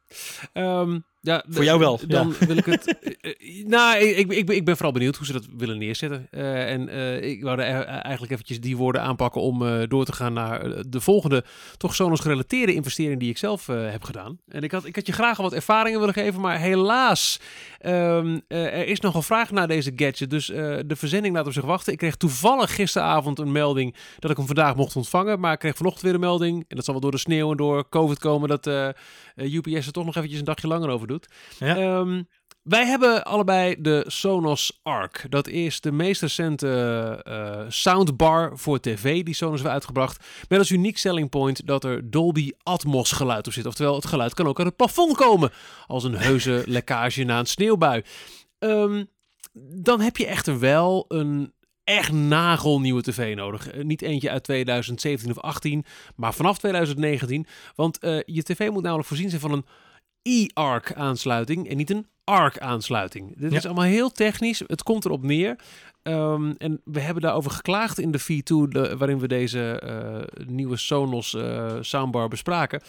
[0.53, 2.97] Ehm, ja, Voor jou wel, Dan wil ik het.
[2.99, 6.27] eh, eh, nou, ik, ik, ik, ben- vooral benieuwd hoe ze dat willen neerzetten.
[6.31, 6.89] Eh, en
[7.23, 11.01] ik wou er e- eigenlijk eventjes die woorden aanpakken om door te gaan naar de
[11.01, 11.43] volgende,
[11.77, 14.39] toch Sonos gerelateerde investering die ik zelf heb gedaan.
[14.47, 17.39] En ik had, ik had je graag al wat ervaringen willen geven, maar helaas,
[17.79, 20.29] ehm, eh, er is nogal vraag naar deze gadget.
[20.29, 21.93] Dus de verzending laat op zich wachten.
[21.93, 25.75] Ik kreeg toevallig gisteravond een melding dat ik hem vandaag mocht ontvangen, maar ik kreeg
[25.75, 26.65] vanochtend weer een melding.
[26.67, 28.93] En dat zal wel door de sneeuw en door COVID komen dat
[29.35, 31.27] UPS er toch nog eventjes een dagje langer over doet.
[31.59, 31.77] Ja.
[31.77, 32.21] Ehm,
[32.61, 35.25] wij hebben allebei de Sonos Arc.
[35.29, 36.67] Dat is de meest recente
[37.23, 40.25] eh, soundbar voor tv die Sonos heeft uitgebracht.
[40.49, 43.65] Met als uniek selling point dat er Dolby Atmos geluid op zit.
[43.65, 45.51] Oftewel, het geluid kan ook uit het plafond komen.
[45.87, 48.03] Als een heuse lekkage na een sneeuwbui.
[48.59, 49.03] Ehm,
[49.81, 53.69] dan heb je echter wel een echt nagelnieuwe tv nodig.
[53.69, 55.85] Eh, niet eentje uit 2017 of 18,
[56.15, 57.45] maar vanaf 2019.
[57.75, 59.65] Want eh, je tv moet namelijk voorzien zijn van een
[60.23, 63.33] e-ARC aansluiting en niet een ARC aansluiting.
[63.37, 63.57] Dit Ja.
[63.57, 64.61] is allemaal heel technisch.
[64.67, 65.55] Het komt erop neer.
[66.03, 70.77] Ehm, en we hebben daarover geklaagd in de V2, de- waarin we deze eh, nieuwe
[70.77, 72.81] Sonos eh, soundbar bespraken.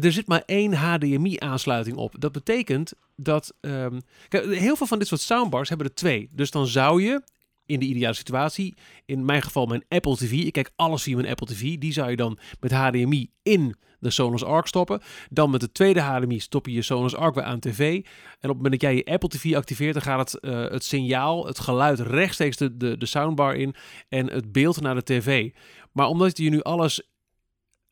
[0.00, 2.14] Er zit maar één HDMI-aansluiting op.
[2.18, 3.54] Dat betekent dat...
[3.60, 6.28] ehm, kijk, heel veel van dit soort soundbars hebben er twee.
[6.32, 7.22] Dus dan zou je
[7.66, 8.74] in de ideale situatie,
[9.06, 12.10] in mijn geval mijn Apple TV, ik kijk alles via mijn Apple TV, die zou
[12.10, 15.00] je dan met HDMI in de Sonos Arc stoppen.
[15.30, 17.94] Dan met de tweede HDMI stop je je Sonos Arc weer aan tv.
[18.40, 20.84] En op het moment dat jij je Apple TV activeert, dan gaat het, eh, het
[20.84, 23.74] signaal, het geluid rechtstreeks de, de, de soundbar in
[24.08, 25.50] en het beeld naar de tv.
[25.92, 27.02] Maar omdat je nu alles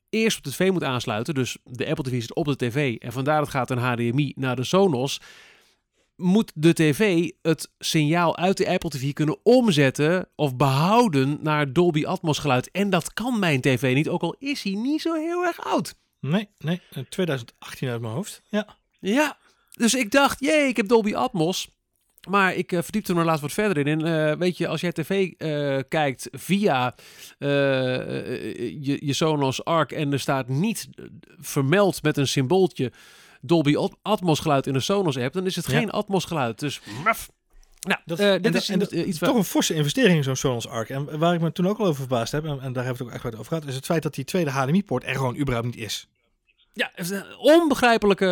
[0.09, 3.11] eerst op de tv moet aansluiten, dus de Apple TV zit op de tv en
[3.11, 5.21] vandaar dat gaat een HDMI naar de Sonos,
[6.15, 12.05] moet de tv het signaal uit de Apple TV kunnen omzetten of behouden naar Dolby
[12.05, 12.71] Atmos geluid.
[12.71, 15.95] En dat kan mijn tv niet, ook al is hij niet zo heel erg oud.
[16.19, 18.41] Nee, nee, eh, 2018 uit mijn hoofd.
[18.49, 18.77] Ja.
[18.99, 19.37] Ja,
[19.71, 21.69] dus ik dacht, jee, ik heb Dolby Atmos.
[22.29, 24.05] Maar ik eh, verdiepte er laatst wat verder in.
[24.05, 26.95] En eh, weet je, als jij tv eh, kijkt via
[27.37, 30.89] eh, eh, je, je Sonos Arc en er staat niet
[31.39, 32.91] vermeld met een symbooltje
[33.41, 35.77] Dolby At- Atmos geluid in de Sonos app, dan is het Ja.
[35.77, 36.59] geen Atmos geluid.
[36.59, 37.29] Dus maf.
[37.87, 39.37] Nou, Dat- eh, dit is dat- eh, iets Toch waar...
[39.37, 40.89] een forse investering in zo'n Sonos Arc.
[40.89, 42.89] En waar ik me toen ook al over verbaasd heb, en, en daar hebben we
[42.97, 45.37] het ook echt wat over gehad, is het feit dat die tweede HDMI-poort er gewoon
[45.37, 46.07] überhaupt niet is.
[46.73, 46.91] Ja,
[47.39, 48.25] onbegrijpelijke.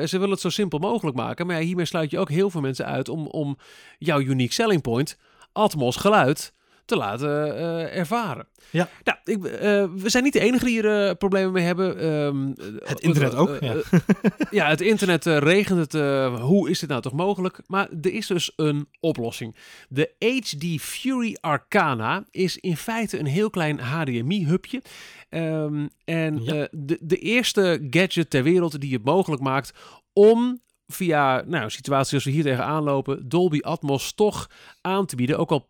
[0.00, 1.46] eh, ze willen het zo simpel mogelijk maken.
[1.46, 3.58] Maar ja, hiermee sluit je ook heel veel mensen uit om, om
[3.98, 5.16] jouw unique selling point,
[5.52, 6.52] Atmos geluid,
[6.86, 8.46] te laten eh, ervaren.
[8.70, 8.88] Ja.
[9.04, 11.98] Nou, ik, eh, we zijn niet de enige die er eh, problemen mee hebben.
[11.98, 12.46] Ehm,
[12.84, 13.74] Het internet ook, ja.
[14.50, 15.92] ja, het internet regent het.
[16.40, 17.60] hoe is dit nou toch mogelijk?
[17.66, 19.56] Maar er is dus een oplossing.
[19.88, 24.82] De HD Fury Arcana is in feite een heel klein HDMI-hubje.
[25.28, 26.68] Ehm, en Ja.
[26.70, 29.72] de, de eerste gadget ter wereld die het mogelijk maakt
[30.12, 35.38] om via nou, situaties als we hier tegenaan lopen, Dolby Atmos toch aan te bieden.
[35.38, 35.68] Ook al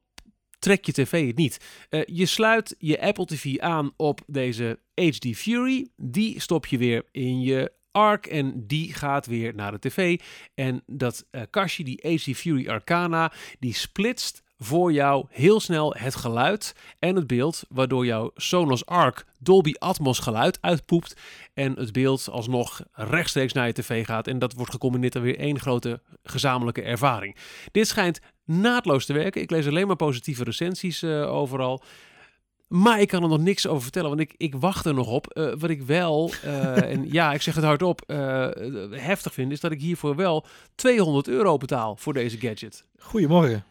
[0.66, 1.60] trek je tv het niet.
[1.88, 5.88] Eh, je sluit je Apple TV aan op deze HD Fury.
[5.96, 10.20] Die stop je weer in je Arc en die gaat weer naar de tv.
[10.54, 16.14] En dat eh, kastje, die HD Fury Arcana, die splitst voor jou heel snel het
[16.14, 21.16] geluid en het beeld, waardoor jouw Sonos Arc Dolby Atmos geluid uitpoept
[21.54, 24.26] en het beeld alsnog rechtstreeks naar je tv gaat.
[24.26, 27.36] En dat wordt gecombineerd dan weer één grote gezamenlijke ervaring.
[27.72, 29.42] Dit schijnt naadloos te werken.
[29.42, 31.82] Ik lees alleen maar positieve recensies eh, overal.
[32.68, 35.26] Maar ik kan er nog niks over vertellen, want ik, ik wacht er nog op.
[35.26, 38.02] Eh, wat ik wel, eh, en ja, ik zeg het hardop,
[38.90, 42.84] heftig vind, is dat ik hiervoor wel 200 euro betaal voor deze gadget.
[42.98, 43.64] Goedemorgen.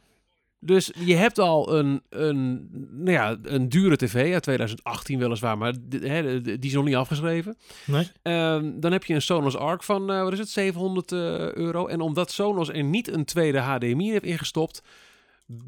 [0.65, 5.73] Dus je hebt al een, een, nou ja, een dure tv uit 2018 weliswaar, maar
[5.89, 7.57] hè, die is nog niet afgeschreven.
[7.85, 8.07] Nee.
[8.21, 11.19] Ehm, dan heb je een Sonos Arc van, eh, wat is het, 700 eh,
[11.53, 11.87] euro.
[11.87, 14.81] En omdat Sonos er niet een tweede HDMI heeft ingestopt,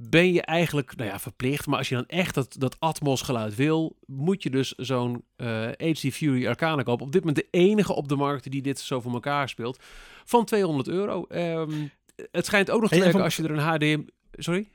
[0.09, 1.65] ben je eigenlijk, nou ja, verplicht.
[1.65, 5.67] Maar als je dan echt dat, dat Atmos geluid wil, moet je dus zo'n eh,
[5.77, 7.05] HD Fury Arcana kopen.
[7.05, 9.79] Op dit moment de enige op de markt die dit zo voor elkaar speelt.
[10.25, 11.25] Van 200 euro.
[11.29, 11.71] Ehm,
[12.31, 14.05] het schijnt ook nog te werken als je er een HDMI...
[14.31, 14.67] Sorry?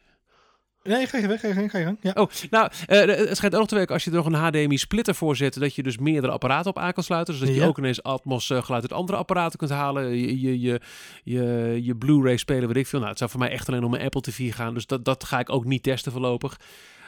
[0.82, 1.98] Nee, ga je weg, ga je gang, ga je gang.
[2.00, 2.10] Ja.
[2.14, 5.14] Oh, nou, eh, het schijnt ook nog te werken als je er nog een HDMI-splitter
[5.14, 7.34] voor zet, dat je dus meerdere apparaten op aan kan sluiten.
[7.34, 10.08] Zodat je ook ineens Atmos eh, geluid uit andere apparaten kunt halen.
[10.16, 10.80] Je, je, je,
[11.24, 12.98] je, je Blu-ray spelen, weet ik veel.
[12.98, 14.74] Nou, het zou voor mij echt alleen om mijn Apple TV gaan.
[14.74, 16.60] Dus dat, dat ga ik ook niet testen voorlopig.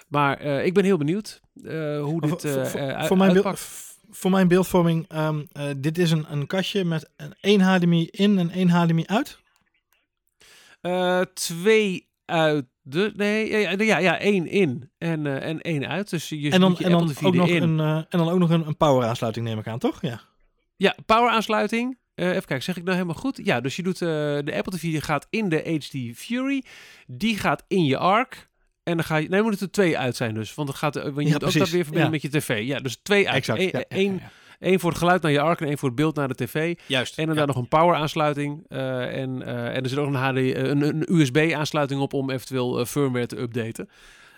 [0.09, 1.41] Maar eh, ik ben heel benieuwd
[2.01, 3.61] hoe dit voor- voor- voor, mijn beeld,
[4.11, 8.39] voor mijn beeldvorming, ehm, eh, dit is een, een kastje met een 1 HDMI in
[8.39, 9.39] en 1 HDMI uit.
[11.35, 16.11] Twee uit De, nee, ja, ja, ja, één in en, eh, en één uit.
[16.11, 17.63] Dus je En dan, en dan, Apple TV ook nog, in.
[17.63, 20.03] een, eh, en dan ook nog een, een power aansluiting neem ik aan, toch?
[20.03, 20.21] Ja.
[20.77, 21.99] Ja, power aansluiting.
[22.15, 23.41] Eh, even kijken, zeg ik nou helemaal goed?
[23.45, 26.63] Ja, dus je doet de Apple TV gaat in de HD Fury.
[27.07, 28.49] Die gaat in je ARC.
[28.83, 29.29] En dan ga je...
[29.29, 30.55] Nee, moet er twee uit zijn dus.
[30.55, 32.09] Want, het gaat, want je Ja, moet ook dat weer verbinden Ja.
[32.09, 32.67] met je tv.
[32.67, 33.37] Ja, dus twee uit.
[33.37, 33.85] Exact.
[33.89, 34.71] Eén ja, ja, ja, ja.
[34.71, 36.79] één voor het geluid naar je ARC en één voor het beeld naar de tv.
[36.87, 37.15] Juist.
[37.17, 38.65] En inderdaad nog een power aansluiting.
[38.69, 42.13] eh, en, eh, en er zit ook een, HD, eh, een, een USB aansluiting op
[42.13, 43.89] om eventueel firmware te updaten.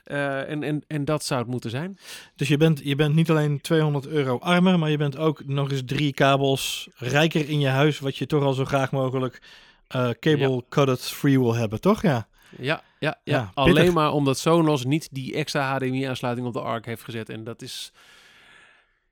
[0.07, 1.99] Eh, en, en, en dat zou het moeten zijn.
[2.37, 5.71] Dus je bent, je bent niet alleen 200 euro armer, maar je bent ook nog
[5.71, 9.43] eens drie kabels rijker in je huis, wat je toch al zo graag mogelijk
[9.89, 12.03] eh, cable cut free wil hebben, toch?
[12.03, 12.27] Ja.
[12.59, 13.37] Ja, ja, ja.
[13.37, 17.29] Ja, alleen maar omdat Sonos niet die extra HDMI-aansluiting op de ARC heeft gezet.
[17.29, 17.93] En dat is...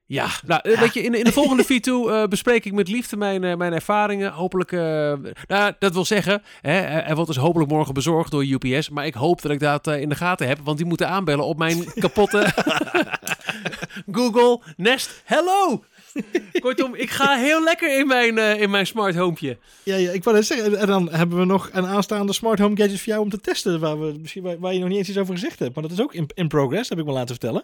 [0.07, 3.17] Ja, nou, eh, weet je, in, in de volgende V2 eh, bespreek ik met liefde
[3.17, 4.33] mijn, eh, mijn ervaringen.
[4.33, 4.71] Hopelijk,
[5.47, 8.89] nou, dat wil zeggen, hè, hij wordt dus hopelijk morgen bezorgd door UPS.
[8.89, 11.59] Maar ik hoop dat ik dat in de gaten heb, want die moeten aanbellen op
[11.59, 12.47] mijn kapotte
[14.17, 15.85] Google Nest Hello.
[16.61, 19.59] Kortom, ik ga heel lekker in mijn, eh, in mijn smart homepje.
[19.83, 22.77] Ja, ja, ik wou net zeggen, en dan hebben we nog een aanstaande smart home
[22.77, 25.09] gadget voor jou om te testen, waar, we, misschien, waar, waar je nog niet eens
[25.09, 25.75] iets over gezegd hebt.
[25.75, 27.63] Maar dat is ook in, in progress, heb ik me laten vertellen.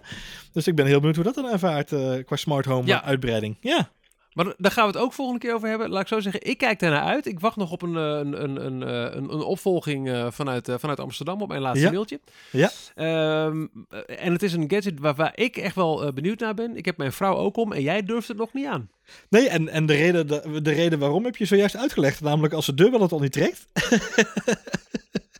[0.52, 3.04] Dus ik ben heel benieuwd hoe dat dan ervaart eh, qua smart home Ja.
[3.04, 3.56] uitbreiding.
[3.60, 3.90] Ja.
[4.32, 5.88] Maar da- daar gaan we het ook volgende keer over hebben.
[5.90, 7.26] Laat ik zo zeggen, ik kijk daarnaar uit.
[7.26, 11.00] Ik wacht nog op een, eh, een, een, een, eh, een, opvolging eh, vanuit, vanuit
[11.00, 11.90] Amsterdam op mijn laatste Ja.
[11.90, 12.20] mailtje.
[12.50, 12.70] Ja.
[12.94, 16.76] Ehm, eh, en het is een gadget waar, waar ik echt wel benieuwd naar ben.
[16.76, 18.90] Ik heb mijn vrouw ook om en jij durft het nog niet aan.
[19.28, 22.20] Nee, en, en de, reden, de, de reden waarom heb je zojuist uitgelegd.
[22.20, 23.66] Namelijk als de deur wel het al niet trekt.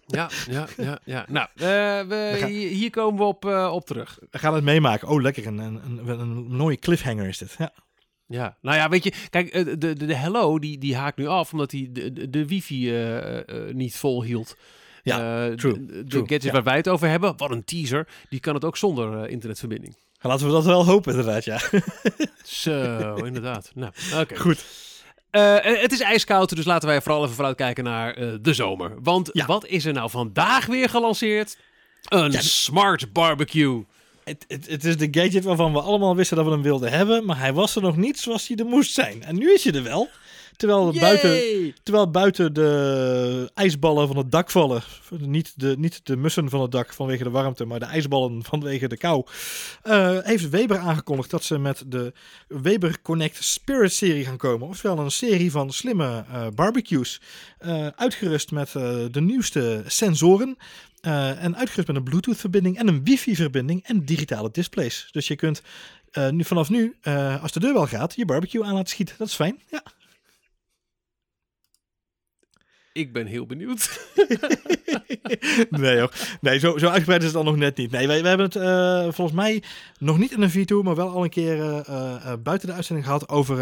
[0.07, 0.99] Ja, ja, ja.
[1.05, 1.25] ja.
[1.29, 4.19] Nou, we, gaan- hier, komen we op, op terug.
[4.31, 5.09] We gaan het meemaken.
[5.09, 5.47] Oh, lekker.
[5.47, 7.55] Een, een, een, een mooie cliffhanger is dit.
[7.59, 7.73] Ja.
[8.33, 11.27] Ja, nou ja, weet je, kijk, eh, de, de, de Hello die, die haakt nu
[11.27, 14.57] af omdat hij de, de, de wifi eh, eh, niet vol hield.
[15.03, 16.53] Ja, true, De, de gadget ja.
[16.53, 19.97] waar wij het over hebben, wat een teaser, die kan het ook zonder internetverbinding.
[20.21, 21.45] Laten we dat wel hopen, inderdaad.
[21.45, 21.61] Ja.
[22.45, 23.71] Zo, inderdaad.
[23.75, 24.37] Nou, oké.
[24.37, 24.65] Goed.
[25.31, 29.03] Het is ijskoud, dus laten wij vooral even vooruitkijken naar eh, de zomer.
[29.03, 29.47] Want Ja.
[29.47, 31.59] wat is er nou vandaag weer gelanceerd?
[32.09, 33.85] Een Ja, smart barbecue.
[34.31, 37.25] Het, het, het is de gadget waarvan we allemaal wisten dat we hem wilden hebben.
[37.25, 39.23] Maar hij was er nog niet zoals hij er moest zijn.
[39.23, 40.09] En nu is hij er wel.
[40.57, 44.83] Terwijl buiten, terwijl buiten de ijsballen van het dak vallen.
[45.19, 48.89] Niet de, niet de mussen van het dak vanwege de warmte, maar de ijsballen vanwege
[48.89, 49.25] de kou.
[49.83, 52.13] eh, heeft Weber aangekondigd dat ze met de
[52.49, 54.69] Weber Connect Spirit serie gaan komen.
[54.69, 57.21] Oftewel een serie van slimme eh, barbecues.
[57.59, 58.73] eh, uitgerust met
[59.11, 60.57] de nieuwste sensoren.
[61.01, 65.09] Eh, en uitgerust met een Bluetooth-verbinding en een wifi-verbinding en digitale displays.
[65.13, 65.63] Dus je kunt
[66.11, 69.15] eh, nu, vanaf nu, eh, als de deur wel gaat, je barbecue aan laten schieten.
[69.19, 69.61] Dat is fijn.
[69.71, 69.83] Ja.
[73.01, 74.09] Ik ben heel benieuwd.
[75.71, 76.13] nee hoor.
[76.41, 77.91] Nee, zo, zo uitgebreid is het dan nog net niet.
[77.91, 79.63] Nee, wij, wij hebben het eh, volgens mij
[79.99, 83.07] nog niet in een V2, maar wel al een keer eh, eh, buiten de uitzending
[83.07, 83.59] gehad over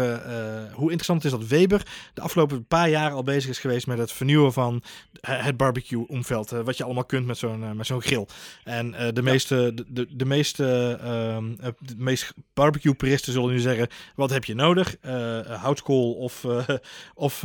[0.73, 3.97] hoe interessant het is dat Weber de afgelopen paar jaar al bezig is geweest met
[3.97, 4.83] het vernieuwen van
[5.21, 6.49] het barbecue-omveld.
[6.49, 8.25] wat je allemaal kunt met zo'n met zo'n grill.
[8.63, 13.87] En de, meeste, de, de, de meeste, ehm, eh, de meest barbecue-puristen zullen nu zeggen,
[14.15, 14.95] wat heb je nodig?
[15.47, 16.45] Houtskool of,
[17.13, 17.43] of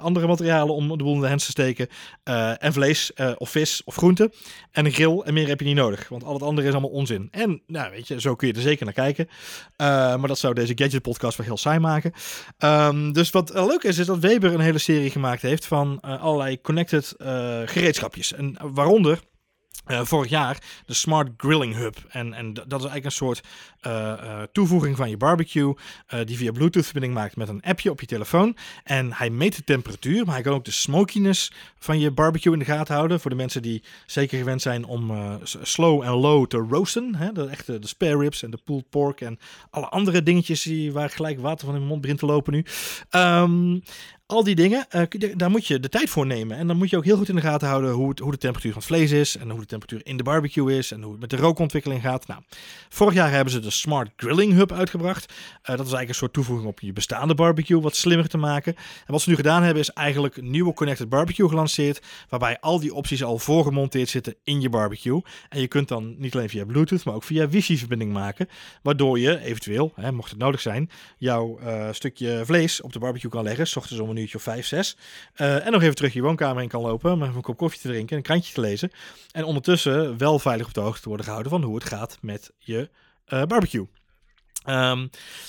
[0.00, 1.88] andere materialen om de boel in de hens te steken.
[2.22, 4.32] Eh, en vlees eh, of vis of groente.
[4.70, 6.08] En een grill en meer heb je niet nodig.
[6.08, 7.28] Want al het andere is allemaal onzin.
[7.30, 9.28] En nou weet je, zo kun je er zeker naar kijken.
[9.76, 12.12] Eh, maar dat zou deze gadget podcast wel heel saai maken.
[12.58, 16.60] Ehm, dus wat leuk is, is dat Weber een hele serie gemaakt heeft van allerlei
[16.60, 17.14] connected
[17.66, 18.32] gereedschapjes.
[18.32, 19.20] En waaronder...
[19.84, 21.96] eh, vorig jaar de Smart Grilling Hub.
[22.08, 23.42] En, en dat is eigenlijk een soort
[23.80, 25.74] eh, eh, toevoeging van je barbecue.
[26.24, 28.56] die via Bluetooth-verbinding maakt met een appje op je telefoon.
[28.84, 32.58] En hij meet de temperatuur, maar hij kan ook de smokiness van je barbecue in
[32.58, 33.20] de gaten houden.
[33.20, 35.12] Voor de mensen die zeker gewend zijn om
[35.62, 37.14] slow en low te roosten.
[37.14, 37.32] Hè?
[37.32, 39.38] De echte de spare ribs en de pulled pork en
[39.70, 42.64] alle andere dingetjes die, waar gelijk water van in mijn mond begint te lopen nu.
[43.10, 43.78] Ehm,
[44.32, 45.02] al die dingen, eh,
[45.36, 46.56] daar moet je de tijd voor nemen.
[46.56, 48.72] En dan moet je ook heel goed in de gaten houden hoe, hoe de temperatuur
[48.72, 49.36] van het vlees is.
[49.36, 50.90] En hoe de temperatuur in de barbecue is.
[50.90, 52.26] En hoe het met de rookontwikkeling gaat.
[52.26, 52.40] Nou,
[52.88, 55.24] vorig jaar hebben ze de Smart Grilling Hub uitgebracht.
[55.26, 57.80] Eh, dat is eigenlijk een soort toevoeging op je bestaande barbecue.
[57.80, 58.74] Wat slimmer te maken.
[58.76, 62.02] En wat ze nu gedaan hebben is eigenlijk nieuwe Connected Barbecue gelanceerd.
[62.28, 65.22] Waarbij al die opties al voorgemonteerd zitten in je barbecue.
[65.48, 68.48] En je kunt dan niet alleen via Bluetooth, maar ook via wifi-verbinding maken.
[68.82, 73.30] Waardoor je eventueel, hè, mocht het nodig zijn, jouw eh, stukje vlees op de barbecue
[73.30, 73.66] kan leggen.
[73.66, 74.96] S ochtends om een uurtje of vijf, zes.
[75.34, 77.22] Eh, en nog even terug je woonkamer in kan lopen.
[77.22, 78.90] Even een kop koffie te drinken en een krantje te lezen.
[79.32, 82.50] En ondertussen wel veilig op de hoogte te worden gehouden van hoe het gaat met
[82.58, 82.90] je
[83.24, 83.86] eh, barbecue.
[84.64, 85.06] Ehm,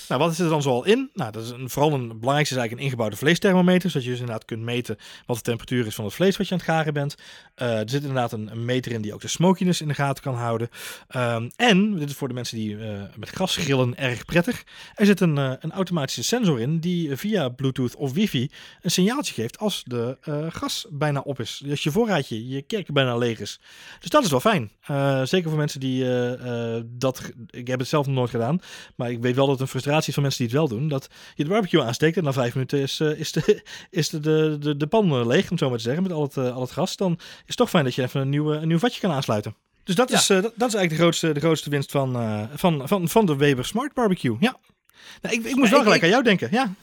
[0.08, 1.10] nou, wat is er dan zoal in?
[1.14, 4.20] Nou, dat is een, vooral een belangrijkste is eigenlijk een ingebouwde vleesthermometer, zodat je dus
[4.20, 4.96] inderdaad kunt meten
[5.26, 7.14] wat de temperatuur is van het vlees wat je aan het garen bent.
[7.62, 10.34] Uh, er zit inderdaad een, meter in die ook de smokiness in de gaten kan
[10.34, 10.68] houden.
[11.16, 15.06] Um, en, dit is voor de mensen die uh, met gras grillen erg prettig, er
[15.06, 18.50] zit een, uh, een automatische sensor in die via Bluetooth of wifi
[18.80, 20.16] een signaaltje geeft als de
[20.50, 21.62] gas bijna op is.
[21.70, 23.60] Als je voorraadje, je kerk bijna leeg is.
[24.00, 24.70] Dus dat is wel fijn.
[25.26, 26.06] zeker voor mensen die
[26.84, 28.60] dat, ik heb het zelf nog nooit gedaan,
[28.96, 30.78] maar maar ik weet wel dat het een frustratie is van mensen die het wel
[30.78, 30.88] doen.
[30.88, 34.20] Dat je de barbecue aansteekt en na vijf minuten is, uh, is, de, is de,
[34.20, 36.54] de, de, de pan eh, leeg, om zo maar te zeggen, met al het, uh,
[36.54, 36.96] al het gas.
[36.96, 39.54] Dan is het toch fijn dat je even een nieuw, een nieuw vatje kan aansluiten.
[39.84, 42.12] Dus dat, is, uh, dat, dat, is eigenlijk de grootste, de grootste winst van,
[42.54, 44.36] van, van, van de Weber Smart Barbecue.
[44.40, 44.56] Ja.
[45.22, 46.48] Nou, ik, ik moest wel gelijk aan jou denken.
[46.50, 46.74] Ja.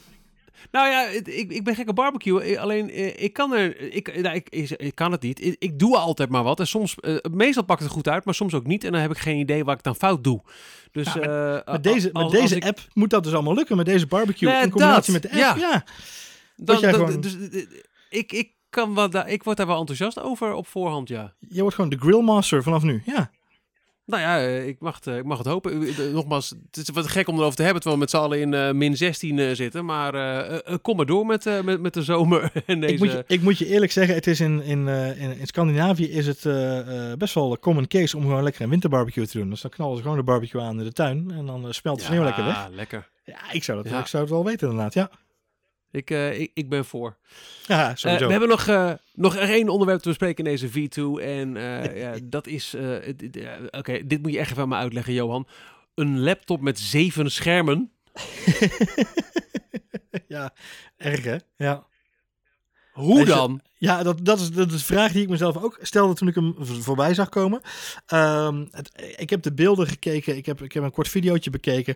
[0.72, 2.42] Nou ja, ik, ik ben gek op barbecue.
[2.42, 3.94] Eh, alleen eh, ik kan er.
[3.94, 5.46] Ik, nou, ik, ik, kan het niet.
[5.46, 6.60] Ik, ik, doe altijd maar wat.
[6.60, 8.84] En soms, uh, meestal pakt het goed uit, maar soms ook niet.
[8.84, 10.42] En dan heb ik geen idee wat ik dan fout doe.
[10.92, 13.78] Dus, ja, met, met, deze, met deze app moet dat dus allemaal lukken.
[13.78, 15.58] Met deze barbecue nee, in combinatie dat, met de app.
[15.58, 15.84] Ja.
[16.56, 17.22] dat, gewoon...
[17.22, 17.38] dus,
[18.10, 21.34] ik, ik, kan wat, ik word daar wel enthousiast over op voorhand, ja.
[21.40, 23.32] Je wordt gewoon de grillmaster vanaf nu, ja.
[24.12, 25.88] Nou ja, eh, ik mag het, eh, ik mag het hopen.
[26.14, 28.54] Nogmaals, het is wat gek om erover te hebben, terwijl we met z'n allen in
[28.54, 29.86] uh, min 16 zitten.
[29.86, 32.52] Maar uh, kom maar door met, met, met de zomer.
[32.66, 32.94] En deze...
[32.94, 36.10] ik, moet je, ik moet je eerlijk zeggen, het is in, in, in, in Scandinavië
[36.10, 36.44] is het
[37.18, 39.50] best wel common case om gewoon lekker een winterbarbecue te doen.
[39.50, 42.06] Dus dan knallen ze gewoon de barbecue aan in de tuin en dan smelt de
[42.06, 42.56] sneeuw lekker weg.
[42.56, 43.10] Ja, lekker.
[43.26, 45.10] Ja, ik zou, dat, ik zou het wel weten inderdaad, ja.
[45.92, 47.18] Ik, uh, ik, ik, ben voor.
[47.68, 51.24] Ja, uh, we hebben nog, uh, nog één onderwerp te bespreken in deze V2.
[51.24, 51.54] En
[52.04, 52.76] ja, dat is...
[53.70, 55.48] Oké, dit moet je echt even aan me uitleggen, Johan.
[55.96, 57.92] Een laptop met zeven schermen.
[60.28, 60.54] ja,
[60.98, 61.38] erg hè?
[61.58, 61.86] Ja.
[62.92, 63.62] Hoe dan?
[63.82, 66.36] Ja, dat, dat, is, dat is de vraag die ik mezelf ook stelde toen ik
[66.36, 67.62] hem voorbij zag komen.
[68.72, 71.96] Het, ik heb de beelden gekeken, ik heb, ik heb een kort videootje bekeken.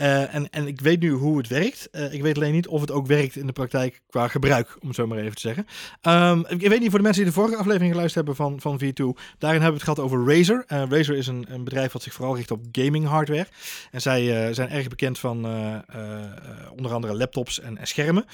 [0.00, 1.88] Uh, en, en ik weet nu hoe het werkt.
[1.92, 4.86] Uh, ik weet alleen niet of het ook werkt in de praktijk qua gebruik, om
[4.86, 5.66] het zo maar even te zeggen.
[6.02, 8.80] Um, ik, weet niet voor de mensen die de vorige aflevering geluisterd hebben van, van
[8.80, 9.20] V2.
[9.38, 10.64] Daarin hebben we het gehad over Razer.
[10.68, 13.46] Uh, Razer is een, een bedrijf wat zich vooral richt op gaming hardware.
[13.90, 15.36] En zij zijn erg bekend van
[16.76, 18.24] onder andere laptops en, en schermen.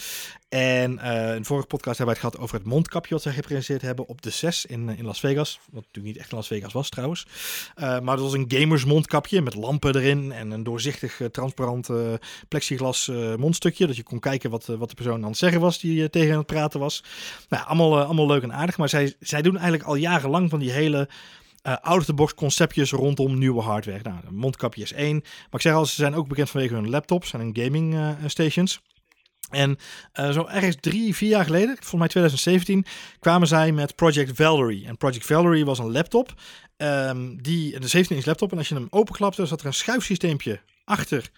[0.48, 0.96] En in
[1.36, 4.08] de vorige podcast hebben we het gehad over het mond mondkapje wat zij gepresenteerd hebben
[4.08, 5.60] op de 6 in, in Las Vegas.
[5.70, 7.26] Wat natuurlijk niet echt Las Vegas was trouwens.
[7.76, 11.88] Uh, maar dat was een gamers mondkapje met lampen erin en een doorzichtig uh, transparant
[12.48, 13.86] plexiglas mondstukje.
[13.86, 16.38] Dat je kon kijken wat, wat de persoon aan het zeggen was die tegen aan
[16.38, 17.04] het praten was.
[17.48, 18.76] Nou, allemaal, allemaal leuk en aardig.
[18.76, 21.08] Maar zij, zij doen eigenlijk al jarenlang van die hele
[21.62, 24.02] uh, out-of-the-box conceptjes rondom nieuwe hardware.
[24.02, 25.16] Nou, mondkapje is één.
[25.20, 28.80] Maar ik zeg al, ze zijn ook bekend vanwege hun laptops en hun gaming stations.
[29.50, 29.78] En
[30.20, 32.84] uh, zo ergens drie, vier jaar geleden, volgens mij 2017,
[33.18, 34.86] kwamen zij met Project Valerie.
[34.86, 36.34] En Project Valerie was een laptop,
[36.76, 38.52] um, die, de 17-inch laptop.
[38.52, 41.30] En als je hem openklapte, zat er een schuifsysteempje achter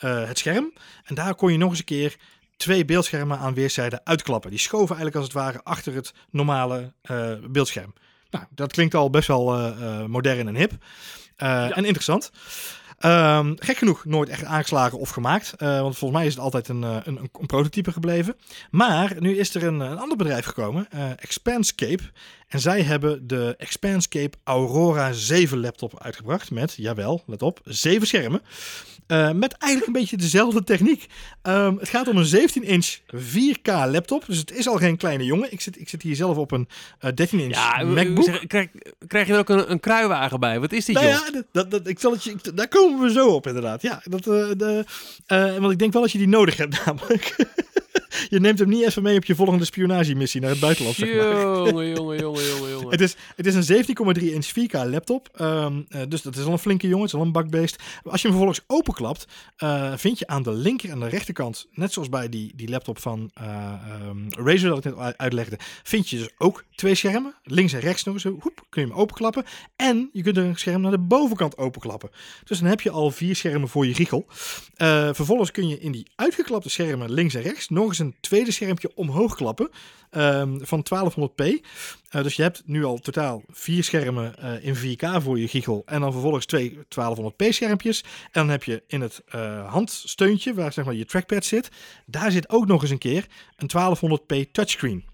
[0.00, 0.72] uh, het scherm.
[1.04, 2.16] En daar kon je nog eens een keer
[2.56, 4.50] twee beeldschermen aan weerszijden uitklappen.
[4.50, 7.94] Die schoven eigenlijk als het ware achter het normale uh, beeldscherm.
[8.30, 9.74] Nou, dat klinkt al best wel
[10.08, 10.72] modern en hip.
[11.36, 11.70] Ja.
[11.70, 12.30] En interessant.
[13.04, 15.54] Um, gek genoeg nooit echt aangeslagen of gemaakt.
[15.58, 18.36] Uh, want volgens mij is het altijd een, uh, een, een, prototype gebleven.
[18.70, 22.02] Maar nu is er een, een ander bedrijf gekomen, uh, Expanscape.
[22.48, 26.50] En zij hebben de Expanscape Aurora 7 laptop uitgebracht.
[26.50, 28.42] Met, jawel, let op, zeven schermen.
[29.08, 31.06] Uh, met eigenlijk een beetje dezelfde techniek.
[31.42, 34.26] Um, het gaat om een 17-inch 4K laptop.
[34.26, 35.52] Dus het is al geen kleine jongen.
[35.52, 36.68] Ik zit, ik zit hier zelf op een
[37.00, 38.24] uh, 13-inch ja, MacBook.
[38.24, 38.68] Zeg, krijg,
[39.06, 40.60] krijg, je er ook een, een kruiwagen bij?
[40.60, 41.26] Wat is dit, nou joh?
[41.32, 43.82] Ja, dat, dat, ik zal het je, daar komen we zo op, inderdaad.
[43.82, 44.84] Ja, dat, uh, de,
[45.60, 47.36] want ik denk wel dat je die nodig hebt, namelijk.
[48.34, 50.96] je neemt hem niet even mee op je volgende spionagemissie naar het buitenland.
[50.96, 51.40] Zeg maar.
[51.40, 53.84] Jongen, jongen, jongen, het, is, het is een
[54.18, 55.28] 17,3 inch 4K laptop.
[55.40, 57.04] Um, uh, dus dat is al een flinke jongen.
[57.04, 57.82] Het is al een bakbeest.
[58.02, 59.26] Als je hem vervolgens openklapt,
[59.58, 62.98] uh, vind je aan de linker en de rechterkant, net zoals bij die, die laptop
[62.98, 63.72] van uh,
[64.08, 67.34] um, Razer dat ik net uitlegde, vind je dus ook twee schermen.
[67.42, 68.24] Links en rechts nog eens.
[68.24, 69.44] Hoep, kun je hem openklappen.
[69.76, 72.10] En je kunt er een scherm naar de bovenkant openklappen.
[72.44, 74.26] Dus dan heb je al vier schermen voor je giegel.
[75.12, 78.90] vervolgens kun je in die uitgeklapte schermen links en rechts nog eens een tweede schermpje
[78.94, 79.70] omhoog klappen
[80.10, 81.44] um, van 1200p.
[81.44, 85.82] Uh, dus je hebt nu al totaal vier schermen uh, in 4K voor je giegel.
[85.86, 88.02] En dan vervolgens twee 1200p schermpjes.
[88.02, 91.70] En dan heb je in het uh, handsteuntje, waar zeg maar je trackpad zit,
[92.06, 93.26] daar zit ook nog eens een keer
[93.56, 95.04] een 1200p touchscreen.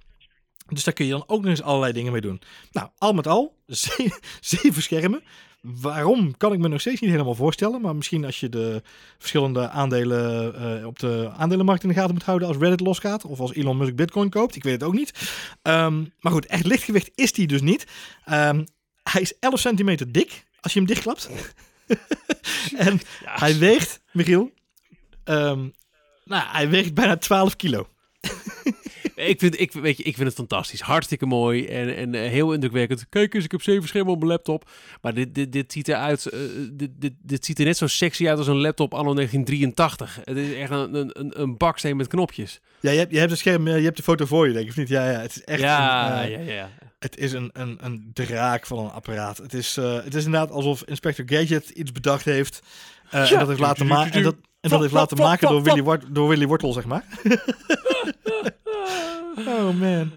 [0.68, 2.40] Dus daar kun je dan ook nog eens allerlei dingen mee doen.
[2.72, 3.56] Nou, al met al,
[4.40, 5.22] zeven schermen.
[5.60, 7.80] Waarom kan ik me nog steeds niet helemaal voorstellen.
[7.80, 8.82] Maar misschien als je de
[9.18, 13.24] verschillende aandelen uh, op de aandelenmarkt in de gaten moet houden als Reddit losgaat.
[13.24, 14.56] Of als Elon Musk Bitcoin koopt.
[14.56, 15.12] Ik weet het ook niet.
[15.62, 17.86] Um, maar goed, echt lichtgewicht is die dus niet.
[18.30, 18.64] Um,
[19.02, 21.30] hij is 11 centimeter dik als je hem dichtklapt.
[22.76, 24.50] en hij weegt, Michiel,
[25.24, 25.68] ehm,
[26.24, 27.88] nou, hij weegt bijna 12 kilo.
[29.28, 30.80] Ik, vind, ik, weet je, ik vind het fantastisch.
[30.80, 33.06] Hartstikke mooi en, en eh, heel indrukwekkend.
[33.08, 34.70] Kijk eens, ik heb zeven schermen op mijn laptop.
[35.00, 36.26] Maar dit, dit, dit ziet eruit.
[36.26, 36.40] eh,
[36.72, 40.20] dit, dit, dit ziet er net zo sexy uit als een laptop anno 1983.
[40.24, 42.60] Het is echt een, een, een, een baksteen met knopjes.
[42.80, 44.64] Ja, je hebt, je hebt het scherm, eh, je hebt de foto voor je, denk
[44.64, 44.88] ik, of niet?
[44.88, 46.70] Ja, ja, het is echt ja, een, ja, ja.
[46.98, 49.36] Het is een, een, een draak van een apparaat.
[49.36, 52.60] Het is, eh, het is inderdaad alsof Inspector Gadget iets bedacht heeft.
[53.10, 53.30] Ja.
[53.30, 56.28] En dat heeft laten, ma en dat, en dat heeft laten maken door Willy, door
[56.28, 57.04] Willy Wortel, zeg maar.
[59.38, 60.12] Oh man.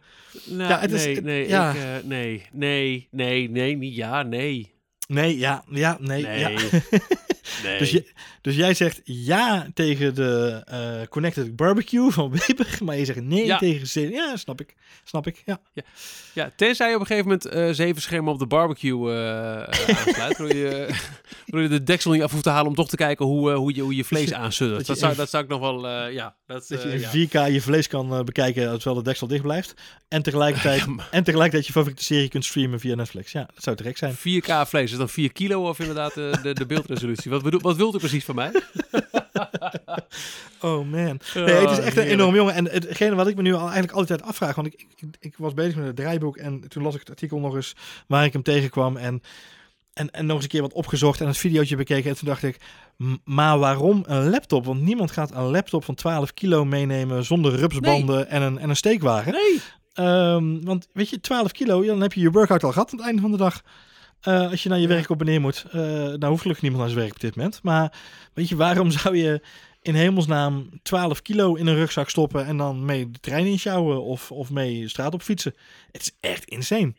[0.46, 1.70] Nou, Ja, het is- nee, het- nee, ja.
[1.72, 4.72] ik, eh, nee, nee, nee, nee, niet ja, nee.
[5.08, 6.24] Nee, ja, ja, nee.
[6.26, 6.40] Nee.
[6.40, 6.50] Ja.
[7.64, 7.78] nee.
[7.80, 8.06] Dus, je,
[8.42, 13.46] dus jij zegt ja tegen de eh, Connected Barbecue van Weber, maar je zegt nee
[13.46, 13.58] Ja.
[13.58, 14.10] tegen zin.
[14.12, 14.76] Ja, snap ik.
[15.04, 15.60] Snap ik, ja.
[16.34, 20.18] Ja, tenzij je op een gegeven moment eh, zeven schermen op de barbecue eh, aansluit.
[20.18, 20.90] waardoor, je,
[21.46, 23.82] je de deksel niet af hoeft te halen om toch te kijken hoe, hoe, je,
[23.82, 24.86] hoe je vlees aansuddert.
[24.86, 26.36] dat zou, dat zou ik nog wel, ja.
[26.48, 27.28] Dat, Dat je in ja.
[27.28, 29.74] 4K je vlees kan bekijken terwijl de deksel dicht blijft.
[30.08, 33.32] En tegelijkertijd, Ja, en tegelijkertijd je favoriete serie kunt streamen via Netflix.
[33.32, 34.16] Ja, dat zou te gek zijn.
[34.16, 37.32] 4K vlees is dan 4 kilo of inderdaad de, de beeldresolutie.
[37.42, 38.52] Wat, bedoel, wat wilt u precies van mij?
[40.62, 41.20] Oh man.
[41.34, 42.54] Nee, het is echt een enorm jongen.
[42.54, 45.54] En hetgene wat ik me nu al eigenlijk altijd afvraag, want ik, ik, ik was
[45.54, 47.76] bezig met het draaiboek en toen las ik het artikel nog eens
[48.08, 49.22] waar ik hem tegenkwam en,
[49.94, 52.10] en, en nog eens een keer wat opgezocht en het videootje bekeken.
[52.10, 52.58] En toen dacht ik,
[52.98, 54.66] "M- maar waarom een laptop?
[54.66, 58.76] Want niemand gaat een laptop van 12 kilo meenemen zonder rupsbanden en, een, en een
[58.76, 59.32] steekwagen.
[59.32, 59.62] Nee.
[59.94, 63.08] Ehm, want weet je, 12 kilo, dan heb je je workout al gehad aan het
[63.08, 63.62] einde van de dag.
[64.28, 65.66] Eh, als je naar je werk op en neer moet.
[65.72, 67.60] Eh nou hoeft gelukkig niemand naar zijn werk op dit moment.
[67.64, 67.98] Maar
[68.34, 69.42] weet je, waarom zou je
[69.82, 74.32] in hemelsnaam 12 kilo in een rugzak stoppen en dan mee de trein insjouwen of,
[74.32, 75.56] of mee de straat op fietsen?
[75.92, 76.94] Het is echt insane.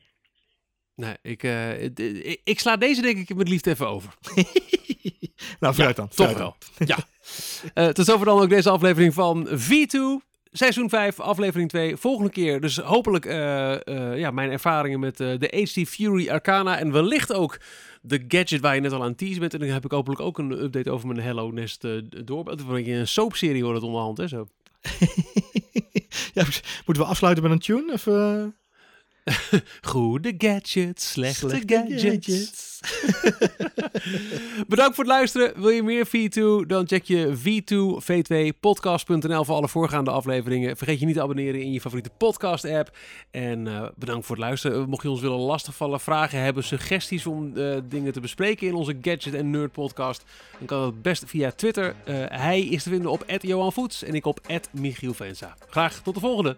[0.95, 4.15] Nee, ik, eh, ik, ik sla deze denk ik met liefde even over.
[5.61, 6.09] nou, vooruit dan.
[6.09, 6.57] Toch wel.
[6.79, 7.93] Ja.
[7.93, 10.28] Tot zover dan ook deze aflevering van V2.
[10.53, 11.97] Seizoen 5, aflevering 2.
[11.97, 16.79] Volgende keer dus hopelijk eh, eh, ja, mijn ervaringen met eh, de HD Fury Arcana.
[16.79, 17.61] En wellicht ook
[18.03, 19.55] de gadget waar je net al aan tease bent.
[19.55, 21.87] En dan heb ik hopelijk ook een update over mijn Hello Nest
[22.25, 22.59] door.
[22.69, 24.19] Een soapserie wordt het onderhand.
[24.19, 24.47] Hè, zo.
[26.35, 26.45] ja,
[26.87, 27.93] moeten we afsluiten met een tune?
[27.93, 28.05] Of?
[29.81, 32.03] Goede gadgets, slechte, Slechte gadgets.
[32.03, 32.69] gadgets.
[34.69, 35.61] Bedankt voor het luisteren.
[35.61, 36.67] Wil je meer V2?
[36.67, 40.77] Dan check je v2v2podcast.nl voor alle voorgaande afleveringen.
[40.77, 42.97] Vergeet je niet te abonneren in je favoriete podcast app.
[43.31, 44.89] En eh, bedankt voor het luisteren.
[44.89, 48.97] Mocht je ons willen lastigvallen, vragen hebben, suggesties om eh, dingen te bespreken in onze
[49.03, 50.25] Gadget en Nerd podcast,
[50.59, 51.95] dan kan dat best via Twitter.
[52.05, 54.41] Eh, hij is te vinden op Johan Voets en ik op
[54.73, 55.57] Michiel Vensa.
[55.69, 56.57] Graag tot de volgende.